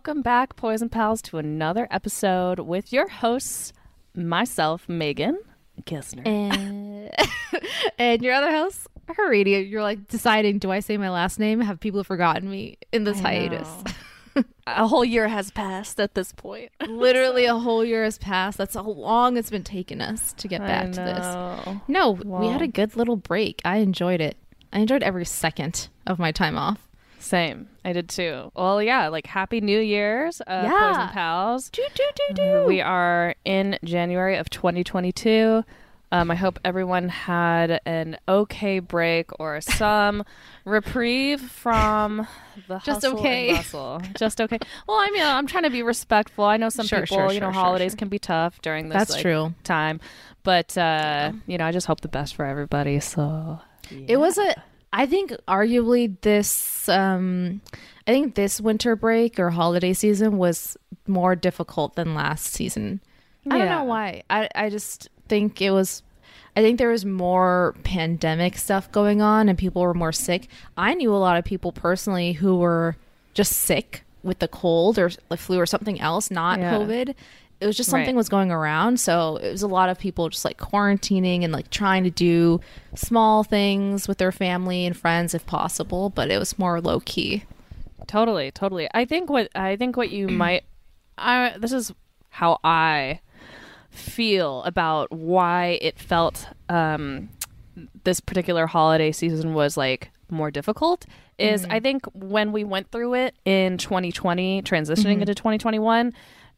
[0.00, 3.74] welcome back, Poison Pals, to another episode with your hosts,
[4.14, 5.38] myself, Megan
[5.82, 6.26] Kistner.
[6.26, 7.10] And,
[7.98, 9.70] and your other host, Harini.
[9.70, 11.60] You're like deciding, do I say my last name?
[11.60, 13.68] Have people forgotten me in this I hiatus?
[14.66, 16.72] a whole year has passed at this point.
[16.88, 18.56] Literally a whole year has passed.
[18.56, 21.78] That's how long it's been taking us to get back to this.
[21.88, 23.60] No, we had a good little break.
[23.66, 24.38] I enjoyed it.
[24.72, 26.88] I enjoyed every second of my time off.
[27.20, 27.68] Same.
[27.84, 28.50] I did too.
[28.54, 30.92] Well, yeah, like Happy New Year's, uh, Yeah.
[30.94, 31.70] Poison Pals.
[31.70, 32.64] Do, do, do, do.
[32.66, 35.62] We are in January of 2022.
[36.12, 40.24] Um, I hope everyone had an okay break or some
[40.64, 42.26] reprieve from
[42.66, 43.52] the Just hustle and okay.
[43.54, 44.02] bustle.
[44.18, 44.58] Just okay.
[44.88, 46.44] Well, I mean, I'm trying to be respectful.
[46.44, 48.98] I know some Sure, people, sure, you know, sure, holidays can be tough during this
[48.98, 49.54] That's like, true.
[49.62, 50.00] time,
[50.42, 52.98] but uh, you know, I just hope the best for everybody.
[52.98, 54.54] So It was a
[54.92, 57.60] I think arguably this um
[58.06, 63.00] I think this winter break or holiday season was more difficult than last season.
[63.50, 64.22] I don't know why.
[64.28, 66.02] I I just think it was
[66.56, 70.48] I think there was more pandemic stuff going on and people were more sick.
[70.76, 72.96] I knew a lot of people personally who were
[73.34, 76.74] just sick with the cold or the flu or something else, not Yeah.
[76.74, 77.14] COVID.
[77.60, 78.00] It was just Right.
[78.00, 81.52] something was going around, so it was a lot of people just like quarantining and
[81.52, 82.60] like trying to do
[82.94, 87.44] small things with their family and friends if possible, but it was more low key.
[88.06, 88.88] Totally, totally.
[88.94, 90.64] I think what I think what you might
[91.18, 91.92] I this is
[92.30, 93.20] how I
[93.90, 97.28] feel about why it felt um
[98.04, 101.06] this particular holiday season was like more difficult
[101.38, 101.72] is Mm-hmm.
[101.72, 105.20] I think when we went through it in 2020 transitioning Mm-hmm.
[105.22, 106.12] into 2021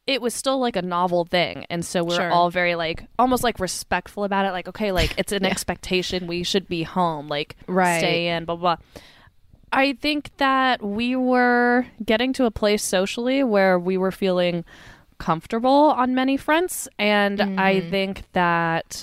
[0.07, 2.31] it was still like a novel thing and so we're Sure.
[2.33, 6.43] all very like almost like respectful about it like okay like it's an expectation we
[6.43, 7.99] should be home like Right.
[7.99, 8.85] stay in blah blah blah
[9.75, 14.67] I think that we were getting to a place socially where we were feeling
[15.17, 16.89] comfortable on many fronts.
[16.99, 17.89] And I Mm-hmm.
[17.91, 19.03] think that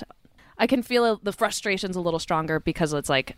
[0.58, 3.36] I can feel the frustrations a little stronger because it's like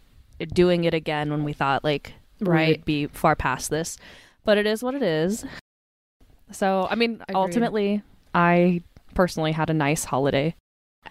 [0.52, 2.68] doing it again when we thought like Right.
[2.76, 3.96] we'd be far past this.
[4.44, 5.46] But it is what it is.
[6.52, 7.34] So, I mean, Agreed.
[7.36, 8.02] ultimately,
[8.34, 8.82] I
[9.14, 10.54] personally had a nice holiday.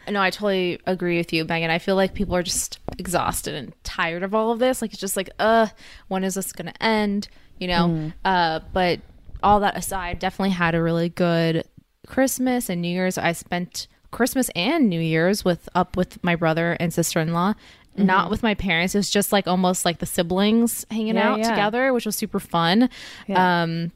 [0.10, 1.70] No, I totally agree with you, Megan.
[1.70, 4.82] I feel like people are just exhausted and tired of all of this.
[4.82, 5.68] Like it's just like, uh,
[6.08, 7.28] when is this gonna end?
[7.60, 8.12] You know?
[8.24, 9.02] Uh, but
[9.44, 11.66] all that aside, definitely had a really good
[12.08, 13.18] Christmas and New Year's.
[13.18, 17.54] I spent Christmas and New Year's with up with my brother and sister in law.
[17.98, 18.96] Not with my parents.
[18.96, 21.50] It was just like almost like the siblings hanging Yeah, out yeah.
[21.50, 22.90] together, which was super fun.
[23.28, 23.64] Yeah.
[23.64, 23.92] Um,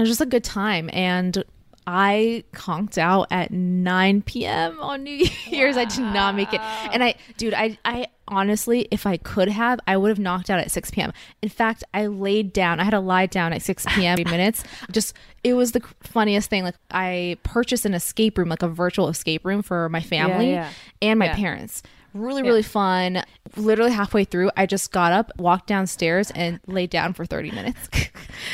[0.00, 1.44] it was just a good time and
[1.86, 5.76] i conked out at 9 p.m on new year's.
[5.76, 6.60] I did not make it.
[6.92, 10.60] And i dude i i honestly if i could have i would have knocked out
[10.60, 11.12] at 6 p.m
[11.42, 14.62] in fact i laid down i had to lie down at 6 p.m minutes.
[14.92, 16.62] Just it was the funniest thing.
[16.64, 20.70] Like i purchased an escape room like a virtual escape room for my family yeah.
[21.02, 21.36] and my Yeah.
[21.36, 21.82] parents
[22.14, 23.22] really really fun.
[23.56, 27.88] Literally halfway through i just got up walked downstairs and laid down for 30 minutes.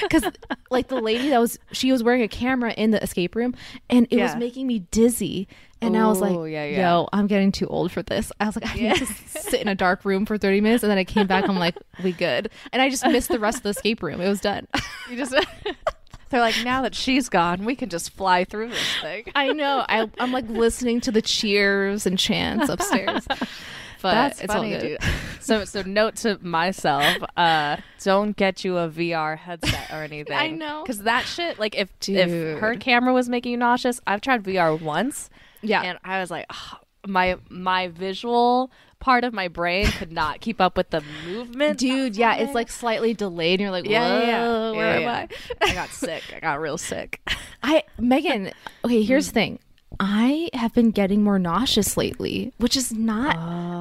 [0.02, 0.24] Because
[0.70, 3.54] like the lady that was she was wearing a camera in the escape room
[3.88, 5.48] and it was making me dizzy.
[5.80, 6.90] And i was like Ooh, yeah, yeah.
[6.90, 8.32] yo i'm getting too old for this.
[8.40, 9.06] I was like i need to
[9.40, 10.82] sit in a dark room for 30 minutes.
[10.82, 12.50] And then i came back i'm like we good.
[12.72, 14.20] And i just missed the rest of the escape room.
[14.20, 14.66] It was done.
[15.10, 15.34] You just
[16.36, 19.24] They're like, now that she's gone, we can just fly through this thing.
[19.34, 23.26] i know I, i'm like listening to the cheers and chants upstairs
[24.02, 24.98] but That's it's funny, all good.
[25.00, 25.10] dude.
[25.40, 27.04] So, so note to myself:
[27.36, 30.36] uh, don't get you a VR headset or anything.
[30.36, 30.82] I know.
[30.82, 31.58] because that shit.
[31.60, 35.30] Like, if if her camera was making you nauseous, I've tried VR once.
[35.62, 35.82] Yeah.
[35.82, 40.60] and I was like, "Ah, my my visual part of my brain could not keep
[40.60, 41.78] up with the movement.
[41.78, 44.46] dude yeah it's like slightly delayed and you're like Yeah, yeah, yeah.
[44.46, 45.18] "Whoa, Yeah, where yeah.
[45.20, 45.28] am
[45.62, 46.22] i I got sick.
[46.34, 47.20] I got real sick.
[47.62, 48.52] I Megan,
[48.84, 49.58] okay, here's the thing.
[50.00, 53.36] I have been getting more nauseous lately, which is not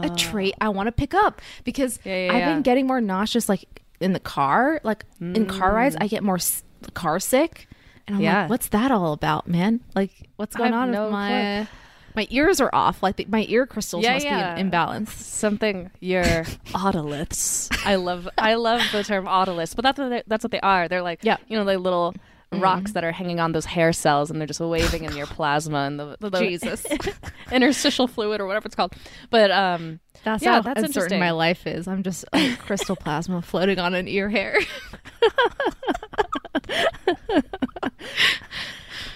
[0.05, 2.09] a trait I want to pick up because Ah.
[2.09, 3.65] I've been getting more nauseous like
[3.99, 6.63] in the car, like in car rides, I get more s-
[6.93, 7.67] car sick.
[8.07, 8.21] And I'm.
[8.21, 8.41] Yeah.
[8.41, 9.79] like, what's that all about, man?
[9.95, 11.67] Like what's going on no with my
[12.15, 14.53] my ears are off, like the, my ear crystals Yeah, must yeah.
[14.55, 15.13] be in imbalance.
[15.13, 16.23] Something your
[16.73, 17.69] otoliths.
[17.85, 20.87] I love I love the term otoliths, but that's what they, that's what they are.
[20.87, 21.37] They're like Yeah.
[21.37, 21.53] Mm-hmm.
[21.53, 22.13] you know, like little
[22.51, 25.79] rocks that are hanging on those hair cells and they're just waving in your plasma
[25.79, 26.85] and the, the, the Jesus.
[27.51, 28.93] interstitial fluid or whatever it's called.
[29.29, 31.19] But um That's yeah, how that's interesting.
[31.19, 31.85] my life is.
[31.87, 34.57] I'm just like crystal plasma floating on an ear hair.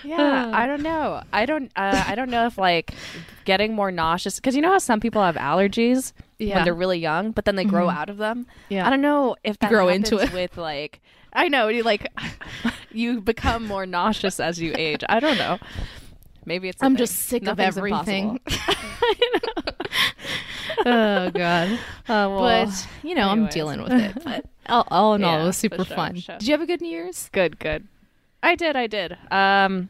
[0.10, 1.22] Yeah, I don't know.
[1.32, 1.72] I don't.
[1.76, 2.94] Uh, I don't know if like
[3.46, 6.56] getting more nauseous because you know how some people have allergies Yeah.
[6.56, 8.48] when they're really young, but then they grow out of them.
[8.70, 8.86] Yeah.
[8.86, 10.34] I don't know if that grow into it.
[10.34, 11.02] with like
[11.34, 12.08] I know you like
[12.92, 15.04] you become more nauseous as you age.
[15.08, 15.60] I don't know.
[16.46, 16.82] Maybe it's.
[16.82, 18.40] I'm just sick of everything.
[20.86, 21.70] oh god.
[21.72, 21.78] Uh,
[22.08, 23.48] well, but you know, anyways.
[23.48, 24.24] I'm dealing with it.
[24.24, 26.16] But all, all in all, it was super sure, fun.
[26.16, 26.38] sure.
[26.38, 27.30] Did you have a good New Year's?
[27.32, 27.88] good, good.
[28.42, 29.18] I did, I did.
[29.32, 29.90] Um,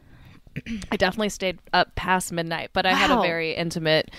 [0.92, 4.10] I definitely stayed up past midnight, but I had a very intimate.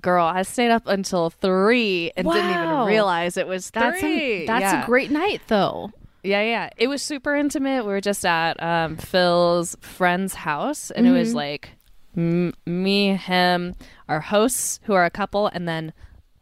[0.00, 4.44] Girl, I stayed up until three and didn't even realize it was That's three.
[4.44, 4.82] a, that's Yeah.
[4.82, 5.90] a great night though.
[6.22, 6.70] Yeah, yeah.
[6.76, 7.84] It was super intimate.
[7.84, 11.70] We were just at um, Phil's friend's house, and it was like
[12.16, 13.74] m- me, him,
[14.08, 15.92] our hosts, who are a couple, and then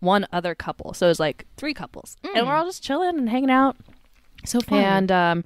[0.01, 0.93] one other couple.
[0.95, 3.77] So it was like three couples, and we're all just chilling and hanging out.
[4.45, 4.79] So fun.
[4.83, 5.45] And um,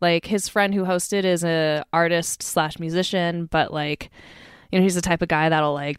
[0.00, 4.10] like his friend who hosted is a artist slash musician, but like,
[4.72, 5.98] you know, he's the type of guy that'll like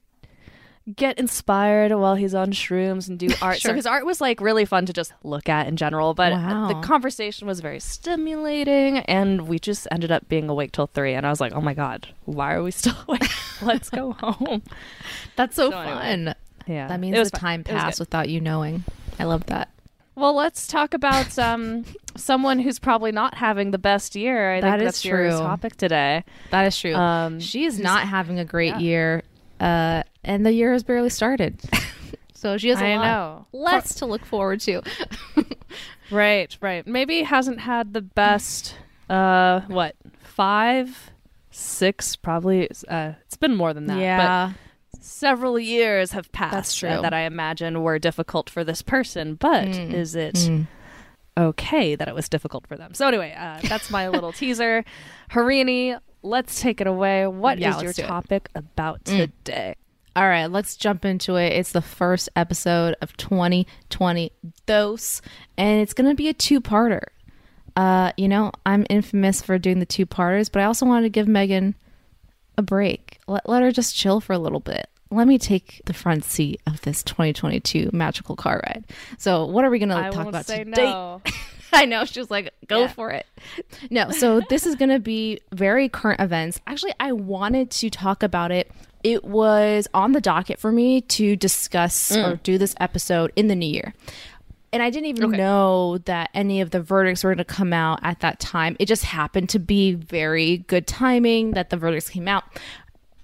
[0.95, 3.59] get inspired while he's on shrooms and do art.
[3.59, 6.13] So his art was like really fun to just look at in general.
[6.15, 6.67] But Wow.
[6.67, 11.13] the conversation was very stimulating, and we just ended up being awake till three.
[11.13, 13.23] And I was like, oh my god, why are we still awake?
[13.61, 14.63] Let's go home.
[15.35, 16.35] that's so, So anyway, fun.
[16.67, 17.39] Yeah, That means the fun.
[17.39, 18.83] time passed without you knowing.
[19.19, 19.69] I love that.
[20.19, 21.85] Well, let's talk about um,
[22.17, 24.53] someone who's probably not having the best year.
[24.55, 25.37] I That think is that's your true.
[25.37, 26.23] topic today.
[26.51, 26.93] That is true.
[26.93, 28.79] Um, she is not having a great yeah.
[28.79, 29.23] year,
[29.59, 31.61] uh, and the year has barely started.
[32.33, 33.45] so she has a I lot know.
[33.53, 34.81] less to look forward to.
[36.11, 36.85] Right, right.
[36.87, 38.75] Maybe hasn't had the best.
[39.09, 41.11] Uh, what five,
[41.51, 42.15] six?
[42.15, 42.67] Probably.
[42.87, 43.99] Uh, it's been more than that.
[43.99, 44.47] yeah.
[44.47, 44.55] But
[44.99, 49.35] several years have passed uh, that I imagine were difficult for this person.
[49.35, 49.93] But Mm.
[49.93, 50.49] is it
[51.37, 52.93] okay that it was difficult for them?
[52.93, 54.83] So anyway, uh, that's my little teaser.
[55.31, 57.27] Harini, let's take it away.
[57.27, 58.07] What is Yeah, your let's it.
[58.07, 59.17] topic about Mm.
[59.43, 59.75] today?
[60.15, 61.53] All right, let's jump into it.
[61.53, 64.31] It's the first episode of 2020
[64.65, 65.21] Dose,
[65.57, 67.03] and it's going to be a two parter.
[67.75, 71.09] Uh, you know, I'm infamous for doing the two parters, but I also wanted to
[71.09, 71.75] give Megan
[72.59, 73.19] a break.
[73.27, 74.87] Let, let her just chill for a little bit.
[75.09, 78.85] Let me take the front seat of this 2022 magical car ride.
[79.17, 80.65] So, what are we going to talk about today?
[80.65, 81.21] no.
[81.71, 82.05] I know.
[82.05, 82.87] She was like, go Yeah.
[82.87, 83.27] for it.
[83.89, 86.59] No, so this is going to be very current events.
[86.67, 88.71] Actually, I wanted to talk about it.
[89.03, 92.43] It was on the docket for me to discuss or mm.
[92.43, 93.93] do this episode in the new year.
[94.71, 95.37] And I didn't even Okay.
[95.37, 98.75] know that any of the verdicts were going to come out at that time.
[98.79, 102.43] It just happened to be very good timing that the verdicts came out.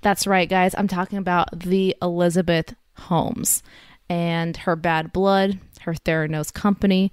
[0.01, 0.73] That's right, guys.
[0.77, 3.61] I'm talking about the Elizabeth Holmes
[4.09, 7.11] and her bad blood, her Theranos company,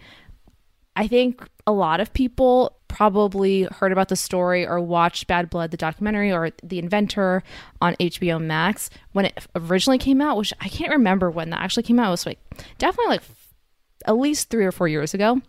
[0.94, 5.70] I think a lot of people probably heard about the story or watched Bad Blood,
[5.70, 7.42] the documentary, or The Inventor
[7.80, 11.84] on HBO Max when it originally came out, which I can't remember when that actually
[11.84, 12.08] came out.
[12.08, 12.38] It was like
[12.76, 13.22] definitely like
[14.06, 15.40] at least three or four years ago.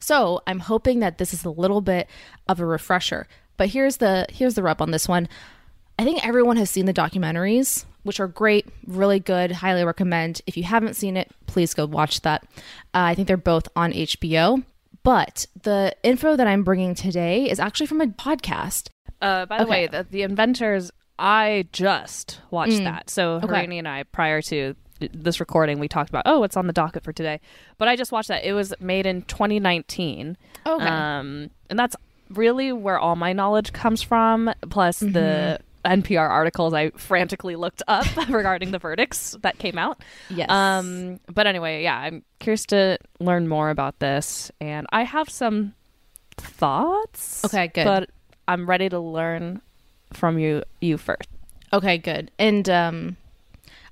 [0.00, 2.08] So I'm hoping that this is a little bit
[2.48, 3.26] of a refresher.
[3.56, 5.28] But here's the here's the rub on this one.
[5.98, 10.40] I think everyone has seen the documentaries, which are great, really good, highly recommend.
[10.46, 12.44] If you haven't seen it, please go watch that.
[12.94, 14.62] Uh, I think they're both on HBO.
[15.02, 18.90] But the info that I'm bringing today is actually from a podcast.
[19.20, 19.70] Uh, by the Okay.
[19.70, 23.10] way, the, the inventors, I just watched that.
[23.10, 23.46] So Okay.
[23.46, 27.04] Harini and I, prior to this recording, we talked about, oh, it's on the docket
[27.04, 27.40] for today.
[27.78, 28.44] But I just watched that.
[28.44, 30.36] It was made in 2019.
[30.66, 30.84] Okay.
[30.86, 31.96] Um, and that's
[32.30, 35.64] really where all my knowledge comes from, plus the Mm-hmm.
[36.02, 40.02] NPR articles I frantically looked up regarding the verdicts that came out.
[40.28, 40.50] Yes.
[40.50, 45.74] Um, but anyway, yeah, I'm curious to learn more about this, and I have some
[46.36, 47.44] thoughts.
[47.44, 47.84] Okay, good.
[47.84, 48.10] But
[48.46, 49.60] I'm ready to learn
[50.12, 50.62] from you.
[50.80, 51.28] You first.
[51.72, 52.30] Okay, good.
[52.38, 53.16] And um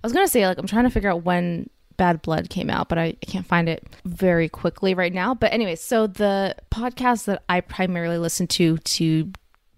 [0.07, 2.99] was gonna say like I'm trying to figure out when Bad Blood came out, but
[2.99, 5.35] I, I can't find it very quickly right now.
[5.35, 9.33] But anyway, so the podcast that I primarily listen to to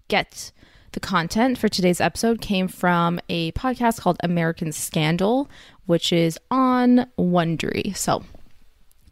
[0.07, 0.51] get
[0.91, 5.49] the content for today's episode came from a podcast called American Scandal,
[5.85, 7.95] which is on Wondery.
[7.95, 8.23] So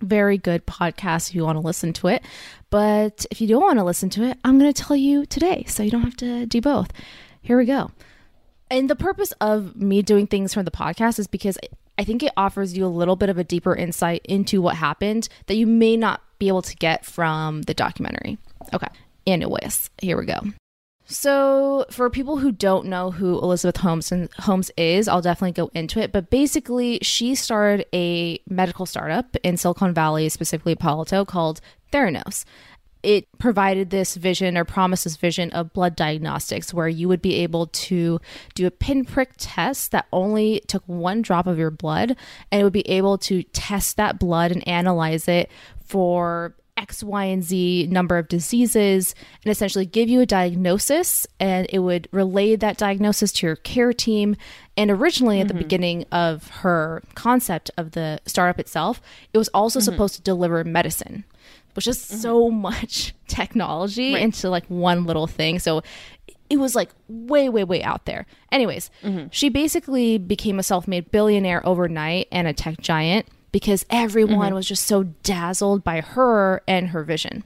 [0.01, 2.24] very good podcast if you want to listen to it.
[2.69, 5.65] But if you don't want to listen to it, I'm going to tell you today
[5.67, 6.91] so you don't have to do both.
[7.41, 7.91] Here we go.
[8.69, 11.57] And the purpose of me doing things from the podcast is because
[11.97, 15.29] I think it offers you a little bit of a deeper insight into what happened
[15.47, 18.38] that you may not be able to get from the documentary.
[18.74, 18.88] Okay.
[19.25, 20.41] Anyways, here we go.
[21.09, 26.01] So, for people who don't know who Elizabeth Holmes Holmes is, I'll definitely go into
[26.01, 26.12] it.
[26.12, 31.62] But basically, she started a medical startup in Silicon Valley, specifically Palo Alto, called
[31.93, 32.43] Theranos.
[33.07, 37.35] It provided this vision or promised this vision of blood diagnostics where you would be
[37.35, 38.19] able to
[38.53, 42.17] do a pinprick test that only took one drop of your blood
[42.51, 45.49] and it would be able to test that blood and analyze it
[45.85, 51.65] for X, Y, and Z number of diseases and essentially give you a diagnosis and
[51.69, 54.35] it would relay that diagnosis to your care team.
[54.75, 55.63] And originally, at the mm-hmm.
[55.63, 59.01] beginning of her concept of the startup itself,
[59.33, 59.85] it was also mm-hmm.
[59.85, 61.23] supposed to deliver medicine,
[61.77, 62.17] which is mm-hmm.
[62.17, 65.60] so much technology into like one little thing.
[65.60, 65.84] So
[66.50, 68.25] it was like way, way, way out there.
[68.51, 69.27] Anyways, mm-hmm.
[69.29, 74.55] she basically became a self made billionaire overnight and a tech giant because everyone mm-hmm.
[74.55, 77.43] was just so dazzled by her and her vision.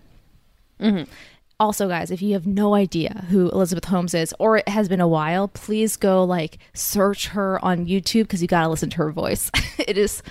[1.60, 5.02] Also, guys, if you have no idea who Elizabeth Holmes is, or it has been
[5.02, 8.98] a while, please go like search her on YouTube because you got to listen to
[8.98, 9.52] her voice.
[9.78, 10.24] it is,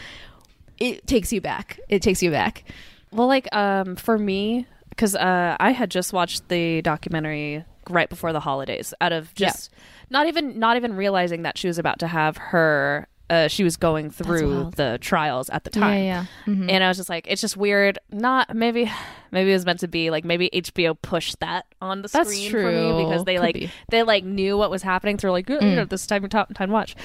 [0.78, 1.78] it takes you back.
[1.90, 2.64] It takes you back.
[3.12, 8.32] Well, like um, for me, because uh, I had just watched the documentary right before
[8.32, 9.70] the holidays, out of just
[10.10, 13.06] not even not even realizing that she was about to have her.
[13.28, 16.24] Uh, she was going through the trials at the time, yeah.
[16.46, 16.68] Mm-hmm.
[16.68, 17.96] and I was just like, it's just weird.
[18.10, 18.90] Not maybe,
[19.30, 22.50] maybe it was meant to be like maybe HBO pushed that on the That's screen
[22.50, 23.04] for me true.
[23.04, 23.70] because they Could like be.
[23.88, 26.96] they like knew what was happening through like you know, this time time time watch.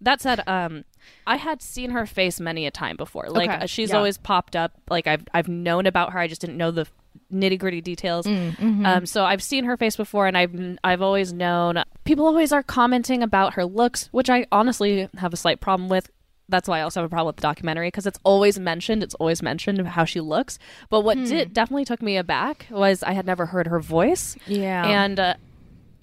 [0.00, 0.84] That said, um,
[1.26, 3.28] I had seen her face many a time before.
[3.28, 3.64] Like Okay.
[3.64, 3.96] uh, she's Yeah.
[3.96, 4.72] always popped up.
[4.88, 6.18] Like I've I've known about her.
[6.18, 6.86] I just didn't know the
[7.32, 8.26] nitty gritty details.
[8.26, 12.62] Um, so I've seen her face before, and I've I've always known people always are
[12.62, 16.10] commenting about her looks, which I honestly have a slight problem with.
[16.50, 19.02] That's why I also have a problem with the documentary because it's always mentioned.
[19.02, 20.58] It's always mentioned how she looks.
[20.88, 24.34] But what did definitely took me aback was I had never heard her voice.
[24.46, 24.86] Yeah.
[24.86, 25.34] And uh,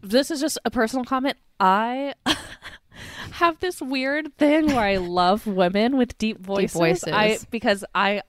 [0.04, 1.38] this is just a personal comment.
[1.60, 2.14] I
[3.32, 6.78] have this weird thing where I love women with deep voices.
[6.78, 7.14] voices.
[7.14, 8.22] I because I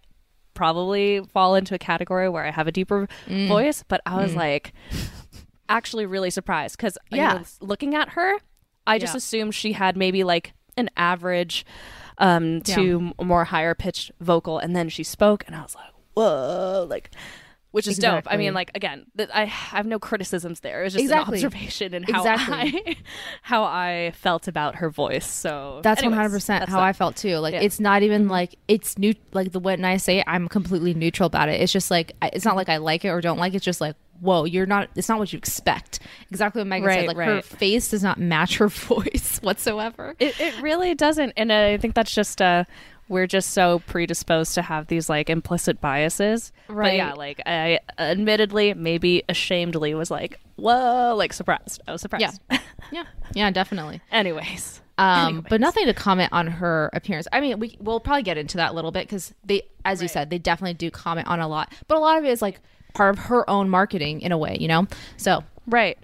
[0.54, 3.48] probably fall into a category where I have a deeper Mm.
[3.48, 4.72] voice, but I was like
[5.68, 7.42] actually really surprised because Yeah.
[7.60, 8.38] looking at her,
[8.86, 9.18] I just Yeah.
[9.18, 11.64] assumed she had maybe like an average
[12.18, 15.90] um to m- more higher pitched vocal and then she spoke and I was like,
[16.14, 17.10] "Whoa!" like
[17.76, 18.24] which is dope.
[18.26, 20.80] I mean, like again, th- I have no criticisms there.
[20.80, 21.38] It was just Exactly.
[21.40, 22.82] an observation and how Exactly.
[22.86, 22.96] I
[23.42, 25.26] how I felt about her voice.
[25.26, 26.82] So That's hundred percent how that.
[26.84, 27.36] I felt too.
[27.38, 27.58] Like Yeah.
[27.58, 27.66] Mm-hmm.
[27.66, 29.14] it's not even like it's new.
[29.32, 31.60] Like the when I say it, I'm completely neutral about it.
[31.60, 33.56] It's just like it's not like I like it or don't like it.
[33.56, 34.88] It's just like whoa, you're not.
[34.96, 35.98] It's not what you expect.
[36.30, 37.06] Exactly what Megan said.
[37.08, 40.16] Right, Like her face does not match her voice whatsoever.
[40.18, 42.64] It it really doesn't, and I think that's just uh
[43.08, 46.52] we're just so predisposed to have these like implicit biases.
[46.66, 46.96] But Right.
[46.96, 51.80] yeah, like I admittedly, maybe ashamedly, was like, whoa, like surprised.
[51.86, 52.40] I was surprised.
[52.50, 52.58] Yeah.
[52.92, 54.00] yeah, yeah, definitely.
[54.10, 54.80] Anyways.
[54.98, 55.44] Um, Anyways.
[55.50, 57.28] but nothing to comment on her appearance.
[57.32, 60.08] I mean, we we'll probably get into that a little bit because they, as you
[60.08, 61.72] said, they definitely do comment on a lot.
[61.86, 62.60] But a lot of it is like
[62.94, 64.86] part of her own marketing in a way, you know.
[65.18, 65.98] So Right.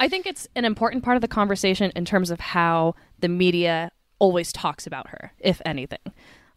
[0.00, 3.90] I think it's an important part of the conversation in terms of how the media
[4.20, 5.98] always talks about her, if anything.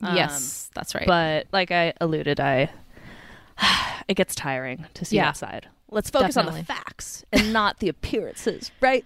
[0.04, 1.06] Um, yes, that's right.
[1.08, 2.70] But like I alluded, I
[4.08, 5.26] it gets tiring to see Yeah.
[5.26, 5.68] that side.
[5.90, 9.06] Let's focus on the facts and not the appearances, right?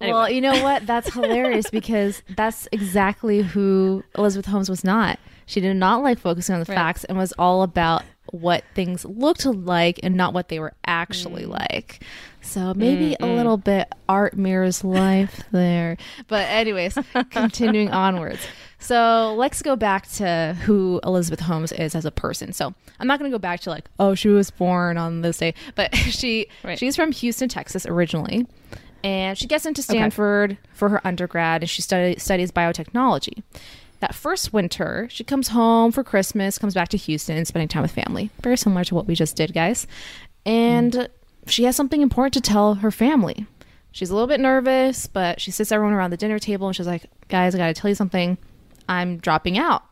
[0.00, 0.86] Well, you know what?
[0.86, 5.18] That's hilarious because that's exactly who Elizabeth Holmes was not.
[5.44, 6.74] She did not like focusing on the Right.
[6.76, 11.44] facts and was all about what things looked like and not what they were actually
[11.44, 11.48] Mm.
[11.50, 12.02] like.
[12.42, 15.96] So maybe a little bit art mirrors life there.
[16.28, 16.98] But anyways,
[17.30, 18.40] continuing onwards.
[18.78, 22.52] So let's go back to who Elizabeth Holmes is as a person.
[22.52, 25.38] So I'm not going to go back to like, oh, she was born on this
[25.38, 26.78] day, but she Right.
[26.78, 28.46] she's from Houston, Texas originally
[29.02, 33.42] and she gets into Stanford for her undergrad and she study, studies biotechnology.
[34.00, 37.82] That first winter, she comes home for Christmas, comes back to Houston, and spending time
[37.82, 38.30] with family.
[38.42, 39.86] Very similar to what we just did, guys.
[40.46, 41.08] And mm.
[41.46, 43.46] She has something important to tell her family.
[43.92, 46.86] She's a little bit nervous, but she sits everyone around the dinner table and she's
[46.86, 48.38] like, Guys, I got to tell you something.
[48.88, 49.82] I'm dropping out.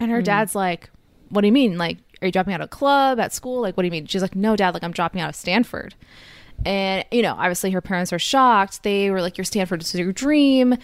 [0.00, 0.24] And her mm.
[0.24, 0.90] dad's like,
[1.28, 1.78] What do you mean?
[1.78, 3.60] Like, are you dropping out of club at school?
[3.60, 4.06] Like, what do you mean?
[4.06, 5.94] She's like, No, dad, like, I'm dropping out of Stanford.
[6.64, 8.82] And, you know, obviously her parents are shocked.
[8.82, 10.76] They were like, Your Stanford is your dream.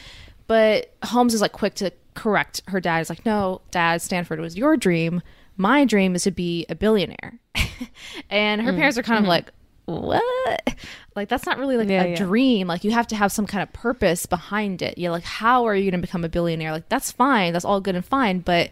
[0.47, 3.01] But Holmes is like quick to correct her dad.
[3.01, 5.23] Is like, No, dad, Stanford was your dream.
[5.57, 7.39] My dream is to be a billionaire.
[8.31, 8.77] and her mm.
[8.77, 9.31] parents are kind of mm-hmm.
[9.31, 9.51] like,
[9.85, 10.75] What?
[11.15, 12.17] Like, that's not really like Yeah, a yeah.
[12.17, 12.67] dream.
[12.69, 14.97] Like, you have to have some kind of purpose behind it.
[14.99, 16.73] You're like, How are you going to become a billionaire?
[16.73, 17.53] Like, that's fine.
[17.53, 18.41] That's all good and fine.
[18.41, 18.71] But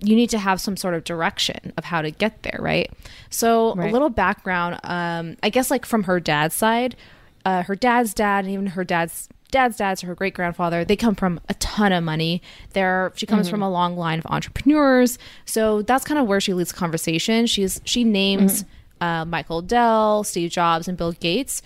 [0.00, 2.90] you need to have some sort of direction of how to get there, right?
[3.30, 6.96] So a little background, um, I guess like from her dad's side,
[7.44, 10.96] uh, her dad's dad and even her dad's dad's dad, so her great grandfather, they
[10.96, 12.42] come from a ton of money.
[12.72, 16.52] They're she comes from a long line of entrepreneurs, so that's kind of where she
[16.52, 17.46] leads the conversation.
[17.46, 18.64] She's she names
[19.02, 21.60] uh, Michael Dell, Steve Jobs, and Bill Gates.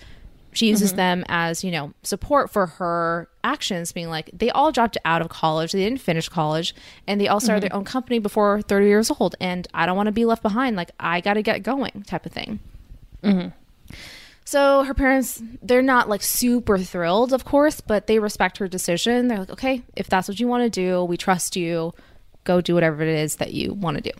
[0.53, 0.97] She uses mm-hmm.
[0.97, 5.29] them as, you know, support for her actions, being like, they all dropped out of
[5.29, 5.71] college.
[5.71, 6.73] They didn't finish college.
[7.05, 7.77] And they all started their mm-hmm.
[7.77, 9.35] own company before 30 years old.
[9.39, 10.75] And I don't want to be left behind.
[10.75, 12.59] Like, I got to get going, type of thing.
[13.23, 13.49] Mm-hmm.
[14.45, 19.27] So her parents, they're not like super thrilled, of course, but they respect her decision.
[19.27, 21.93] They're like, okay, if that's what you want to do, we trust you.
[22.45, 24.17] Go do whatever it is that you want to do.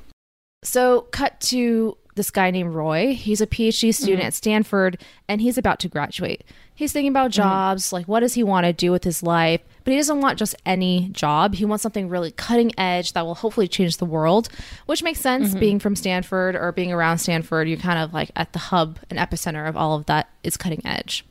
[0.64, 3.14] So, cut to this guy named Roy.
[3.14, 4.04] He's a PhD mm-hmm.
[4.04, 6.44] student at Stanford and he's about to graduate.
[6.76, 7.42] He's thinking about mm-hmm.
[7.42, 9.62] jobs, like what does he want to do with his life?
[9.84, 11.56] But he doesn't want just any job.
[11.56, 14.50] He wants something really cutting edge that will hopefully change the world,
[14.86, 15.60] which makes sense mm-hmm.
[15.60, 17.70] being from Stanford or being around Stanford.
[17.70, 20.86] You're kind of like at the hub and epicenter of all of that is cutting
[20.86, 21.26] edge.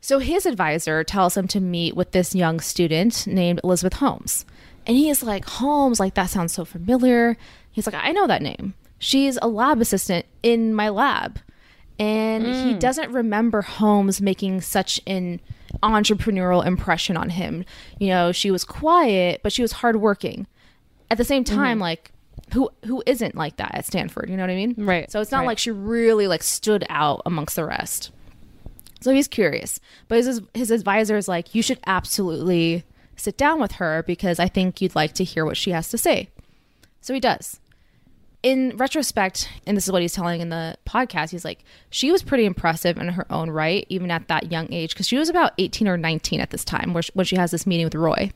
[0.00, 4.44] So his advisor tells him to meet with this young student named Elizabeth Holmes.
[4.84, 7.36] And he is like, Holmes, like that sounds so familiar.
[7.70, 8.74] He's like, I know that name.
[9.02, 11.40] She's a lab assistant in my lab.
[11.98, 12.78] And he mm.
[12.78, 15.40] doesn't remember Holmes making such an
[15.82, 17.64] entrepreneurial impression on him.
[17.98, 20.46] You know, she was quiet, but she was hardworking.
[21.10, 21.82] At the same time, mm-hmm.
[21.82, 22.12] like
[22.52, 24.30] who who isn't like that at Stanford?
[24.30, 24.76] You know what I mean?
[24.78, 25.48] Right, So it's not right.
[25.48, 28.12] like she really like stood out amongst the rest.
[29.00, 32.84] So he's curious, but his his advisor is like, you should absolutely
[33.16, 35.98] sit down with her because I think you'd like to hear what she has to
[35.98, 36.30] say.
[37.00, 37.58] So he does.
[38.42, 42.24] In retrospect, and this is what he's telling in the podcast, he's like, she was
[42.24, 45.52] pretty impressive in her own right, even at that young age, because she was about
[45.58, 48.32] 18 or 19 at this time where, when she has this meeting with Roy.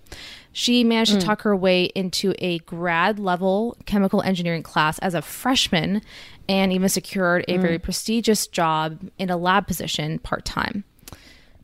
[0.52, 1.24] She managed to mm.
[1.24, 6.02] talk her way into a grad level chemical engineering class as a freshman
[6.48, 7.60] and even secured a mm.
[7.60, 10.84] very prestigious job in a lab position part time.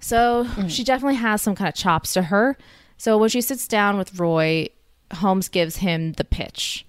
[0.00, 0.68] So mm.
[0.68, 2.58] she definitely has some kind of chops to her.
[2.98, 4.68] So when she sits down with Roy,
[5.12, 6.84] Holmes gives him the pitch.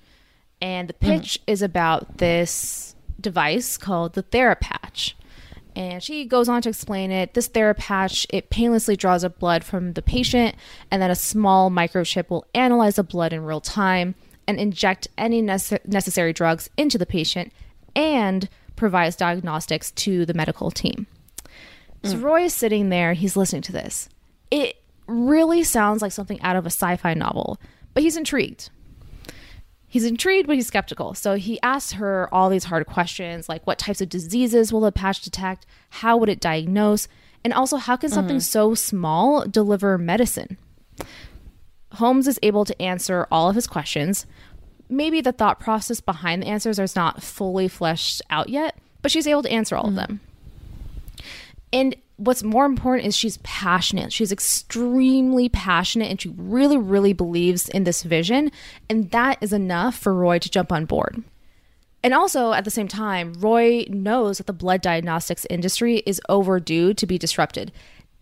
[0.63, 5.13] And the pitch is about this device called the TheraPatch.
[5.75, 7.33] And she goes on to explain it.
[7.33, 10.55] This TheraPatch, it painlessly draws up blood from the patient,
[10.89, 14.15] and then a small microchip will analyze the blood in real time
[14.47, 17.51] and inject any nece- necessary drugs into the patient
[17.93, 18.47] and
[18.77, 21.07] provides diagnostics to the medical team.
[22.05, 22.23] So mm.
[22.23, 24.07] Roy is sitting there, he's listening to this.
[24.49, 27.59] It really sounds like something out of a sci fi novel,
[27.93, 28.69] but he's intrigued.
[29.93, 31.13] He's intrigued, but he's skeptical.
[31.13, 34.91] So he asks her all these hard questions like what types of diseases will the
[34.91, 35.67] patch detect?
[35.91, 37.07] How would it diagnose?
[37.43, 38.41] And also, how can something mm-hmm.
[38.41, 40.57] so small deliver medicine?
[41.91, 44.25] Holmes is able to answer all of his questions.
[44.89, 49.27] Maybe the thought process behind the answers is not fully fleshed out yet, but she's
[49.27, 49.97] able to answer all of mm-hmm.
[49.97, 50.21] them.
[51.71, 54.13] And what's more important is she's passionate.
[54.13, 58.51] She's extremely passionate and she really, really believes in this vision.
[58.89, 61.23] And that is enough for Roy to jump on board.
[62.03, 66.93] And also at the same time, Roy knows that the blood diagnostics industry is overdue
[66.93, 67.71] to be disrupted.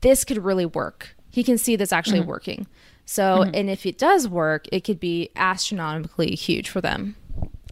[0.01, 1.15] This could really work.
[1.29, 2.29] He can see this actually mm-hmm.
[2.29, 2.67] working.
[3.05, 3.55] So, mm-hmm.
[3.55, 7.15] and if it does work, it could be astronomically huge for them.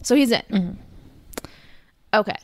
[0.02, 0.42] So he's in.
[0.50, 1.46] Mm-hmm.
[2.12, 2.36] Okay.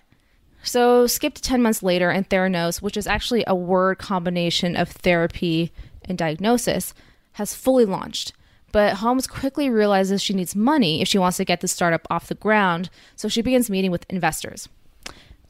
[0.67, 4.89] So skip to 10 months later, and Theranos, which is actually a word combination of
[4.89, 5.73] therapy
[6.05, 6.93] and diagnosis,
[7.33, 8.33] has fully launched.
[8.73, 12.27] But Holmes quickly realizes she needs money if she wants to get the startup off
[12.27, 14.69] the ground, so she begins meeting with investors.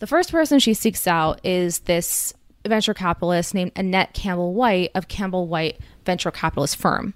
[0.01, 2.35] The first person she seeks out is this
[2.67, 7.15] venture capitalist named Annette Campbell White of Campbell White Venture Capitalist Firm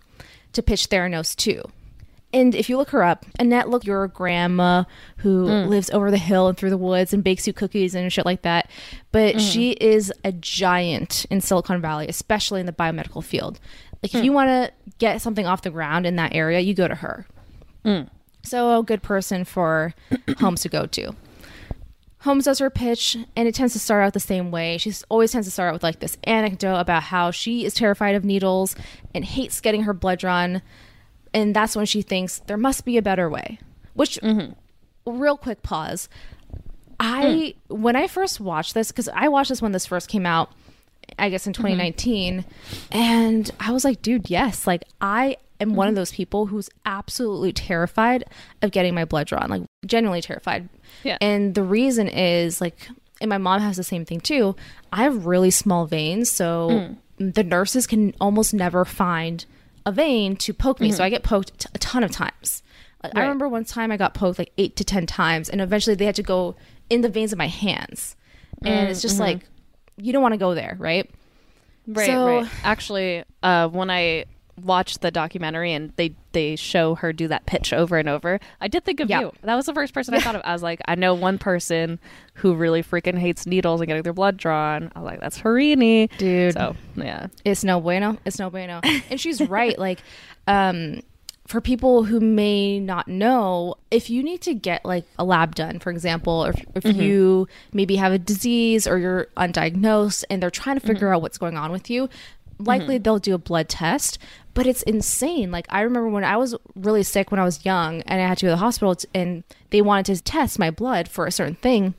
[0.54, 1.62] to pitch Theranos to.
[2.32, 4.84] And if you look her up, Annette looked your grandma
[5.18, 5.68] who mm.
[5.68, 8.42] lives over the hill and through the woods and bakes you cookies and shit like
[8.42, 8.70] that.
[9.10, 9.52] But mm.
[9.52, 13.58] she is a giant in Silicon Valley, especially in the biomedical field.
[14.02, 14.24] Like if mm.
[14.24, 17.26] you want to get something off the ground in that area, you go to her.
[18.42, 19.94] So a good person for
[20.38, 21.14] Holmes to go to.
[22.20, 24.76] Holmes does her pitch, and it tends to start out the same way.
[24.76, 28.14] She always tends to start out with like this anecdote about how she is terrified
[28.14, 28.76] of needles
[29.14, 30.60] and hates getting her blood drawn.
[31.32, 33.58] And that's when she thinks there must be a better way.
[33.94, 34.52] Which, mm-hmm.
[35.10, 36.08] real quick pause.
[36.98, 37.82] I, hmm.
[37.82, 40.52] when I first watched this, because I watched this when this first came out,
[41.18, 41.62] I guess in mm-hmm.
[41.62, 42.44] 2019,
[42.90, 44.66] and I was like, dude, yes.
[44.66, 45.96] Like, I am one of mm-hmm.
[45.96, 48.24] those people who's absolutely terrified
[48.62, 50.68] of getting my blood drawn, like, genuinely terrified.
[51.02, 51.16] Yeah.
[51.20, 52.88] And the reason is, like,
[53.20, 54.56] and my mom has the same thing too.
[54.92, 56.68] I have really small veins, so
[57.18, 57.34] mm.
[57.34, 59.44] the nurses can almost never find
[59.86, 60.90] a vein to poke me.
[60.90, 61.02] So mm-hmm.
[61.04, 62.62] I get poked t- a ton of times.
[63.02, 65.96] Like, I remember one time I got poked like eight to 10 times, and eventually
[65.96, 66.56] they had to go
[66.90, 68.14] in the veins of my hands.
[68.62, 69.38] And it's just mm, mm-hmm.
[69.38, 69.48] like,
[69.96, 71.08] you don't want to go there, right?
[71.86, 72.48] Right, So- right.
[72.62, 74.26] Actually, uh, when I
[74.64, 78.68] watch the documentary and they they show her do that pitch over and over, I
[78.68, 79.20] did think of Yeah.
[79.20, 79.32] you.
[79.42, 80.42] That was the first person I thought of.
[80.44, 81.98] I was like, I know one person
[82.34, 84.92] who really freaking hates needles and getting their blood drawn.
[84.94, 86.54] I was like, that's Harini, Dude.
[86.54, 88.18] So yeah, It's no bueno.
[88.24, 88.80] It's no bueno.
[88.82, 89.78] And she's right.
[89.80, 90.02] Like,
[90.46, 91.00] um,
[91.50, 95.80] for people who may not know, if you need to get like a lab done,
[95.80, 97.00] for example, or if, if mm-hmm.
[97.00, 101.16] you maybe have a disease or you're undiagnosed and they're trying to figure mm-hmm.
[101.16, 102.64] out what's going on with you, mm-hmm.
[102.64, 104.16] likely they'll do a blood test.
[104.60, 105.50] But it's insane.
[105.50, 108.36] Like I remember when I was really sick when I was young and I had
[108.38, 111.32] to go to the hospital t- and they wanted to test my blood for a
[111.32, 111.94] certain thing.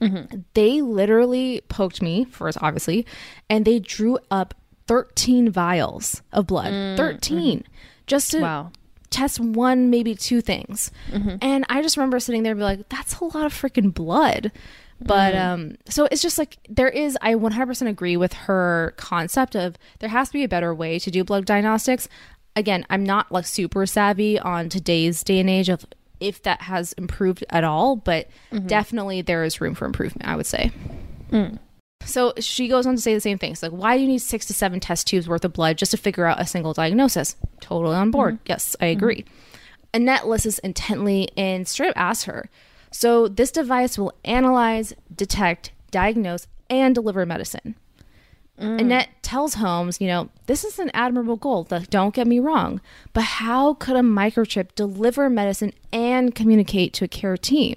[0.00, 0.38] Mm-hmm.
[0.54, 3.04] They literally poked me first obviously
[3.50, 4.54] and they drew up
[4.86, 6.72] 13 vials of blood.
[6.72, 6.96] Mm, mm-hmm.
[6.96, 7.64] 13
[8.06, 8.70] just to Wow.
[9.10, 10.90] test one maybe two things.
[11.12, 11.36] Mm-hmm.
[11.42, 14.52] And i just remember sitting there and be like that's a lot of freaking blood
[15.00, 15.52] but mm-hmm.
[15.52, 20.08] um so it's just like there is i 100% agree with her concept of there
[20.08, 22.08] has to be a better way to do blood diagnostics.
[22.54, 25.84] Again i'm not like super savvy on today's day and age of
[26.18, 28.66] if that has improved at all but mm-hmm.
[28.66, 30.70] definitely there is room for improvement i would say.
[31.30, 31.58] Mm.
[32.04, 34.46] So she goes on to say the same things like why do you need six
[34.46, 37.36] to seven test tubes worth of blood just to figure out a single diagnosis?
[37.60, 38.36] Totally on board.
[38.36, 38.44] Mm-hmm.
[38.46, 39.26] Yes i agree.
[39.92, 42.48] Annette listens intently and straight up asks her
[42.96, 47.76] so this device will analyze detect diagnose and deliver medicine
[48.60, 48.80] mm.
[48.80, 51.64] Annette tells Holmes, you know, this is an admirable goal.
[51.64, 52.80] Don't get me wrong,
[53.12, 57.74] but how could a microchip deliver medicine and communicate to a care team?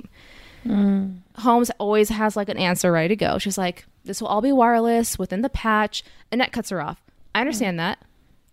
[0.66, 1.18] Mm.
[1.38, 3.38] Holmes always has like an answer ready to go.
[3.38, 6.04] She's like, this will all be wireless within the patch.
[6.32, 7.02] Annette cuts her off.
[7.34, 7.80] I understand mm.
[7.80, 8.00] that.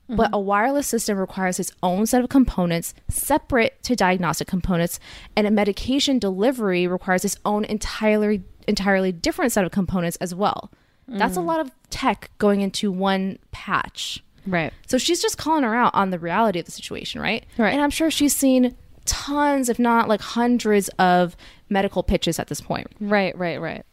[0.09, 0.35] But mm-hmm.
[0.35, 5.01] a wireless system requires its own set of components separate to diagnostic components,
[5.35, 10.71] and a medication delivery requires its own entirely entirely different set of components as well.
[11.09, 11.47] That's a mm.
[11.47, 14.23] lot of tech going into one patch.
[14.47, 14.73] right.
[14.87, 17.47] So she's just calling her out on the reality of the situation, right?
[17.59, 17.73] Right.
[17.73, 21.37] And I'm sure she's seen tons, if not like hundreds of
[21.69, 22.89] medical pitches at this point.
[23.01, 23.85] Right, right, right.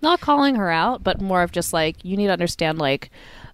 [0.00, 3.10] Not calling her out, but more of just like you need to understand like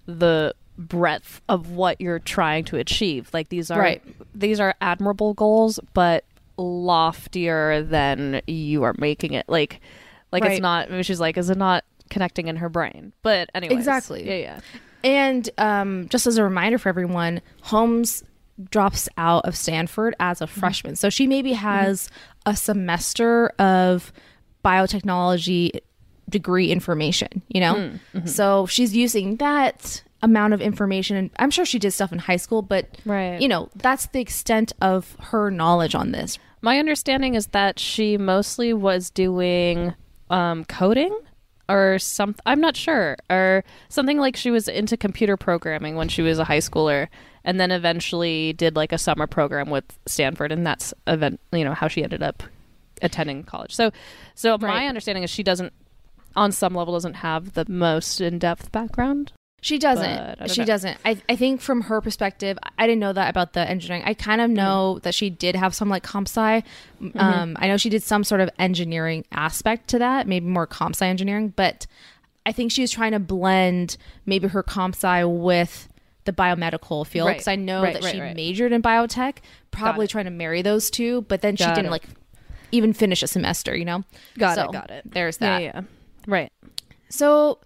[0.07, 3.28] the breadth of what you're trying to achieve.
[3.32, 4.02] Like these are Right.
[4.34, 6.24] these are admirable goals, but
[6.56, 9.46] loftier than you are making it.
[9.48, 9.80] Like
[10.30, 10.52] like Right.
[10.52, 13.12] it's not maybe she's like, is it not connecting in her brain?
[13.22, 13.74] But anyway.
[13.74, 14.26] Exactly.
[14.26, 14.60] Yeah, yeah.
[15.04, 18.24] And um, just as a reminder for everyone, Holmes
[18.70, 20.60] drops out of Stanford as a mm-hmm.
[20.60, 20.96] freshman.
[20.96, 21.64] So she maybe mm-hmm.
[21.64, 22.10] has
[22.46, 24.12] a semester of
[24.64, 25.80] biotechnology
[26.28, 27.74] degree information, you know?
[27.74, 28.26] Mm-hmm.
[28.26, 32.37] So she's using that amount of information and I'm sure she did stuff in high
[32.37, 33.40] school, but Right.
[33.40, 36.38] you know, that's the extent of her knowledge on this.
[36.61, 39.94] My understanding is that she mostly was doing
[40.31, 41.16] um, coding
[41.68, 42.42] or something.
[42.46, 43.16] I'm not sure.
[43.31, 47.09] Or something like she was into computer programming when she was a high schooler,
[47.44, 51.38] and then eventually did like a summer program with Stanford, and that's event.
[51.52, 52.42] You know how she ended up
[53.02, 53.74] attending college.
[53.74, 53.90] So,
[54.35, 55.72] so my understanding is she doesn't,
[56.35, 59.33] on some level, doesn't have the most in depth background.
[59.61, 60.51] She doesn't.
[60.51, 60.66] She know.
[60.66, 60.99] doesn't.
[61.05, 64.05] I, I think from her perspective, I didn't know that about the engineering.
[64.07, 66.62] I kind of know that she did have some like comp sci.
[67.16, 70.94] Um, I know she did some sort of engineering aspect to that, maybe more comp
[70.94, 71.87] sci engineering, but
[72.47, 75.88] I think she was trying to blend maybe her comp sci with
[76.25, 77.35] the biomedical field Right.
[77.35, 78.37] because I know Right, that right, she right.
[78.37, 79.38] majored in biotech,
[79.71, 81.90] probably trying to marry those two, but then she didn't it.
[81.90, 82.05] like
[82.71, 84.05] even finish a semester, you know?
[84.38, 84.73] Got So, it.
[84.73, 85.03] Got it.
[85.11, 85.62] There's that.
[85.62, 85.81] Yeah, yeah.
[86.27, 86.53] Right.
[87.09, 87.59] So,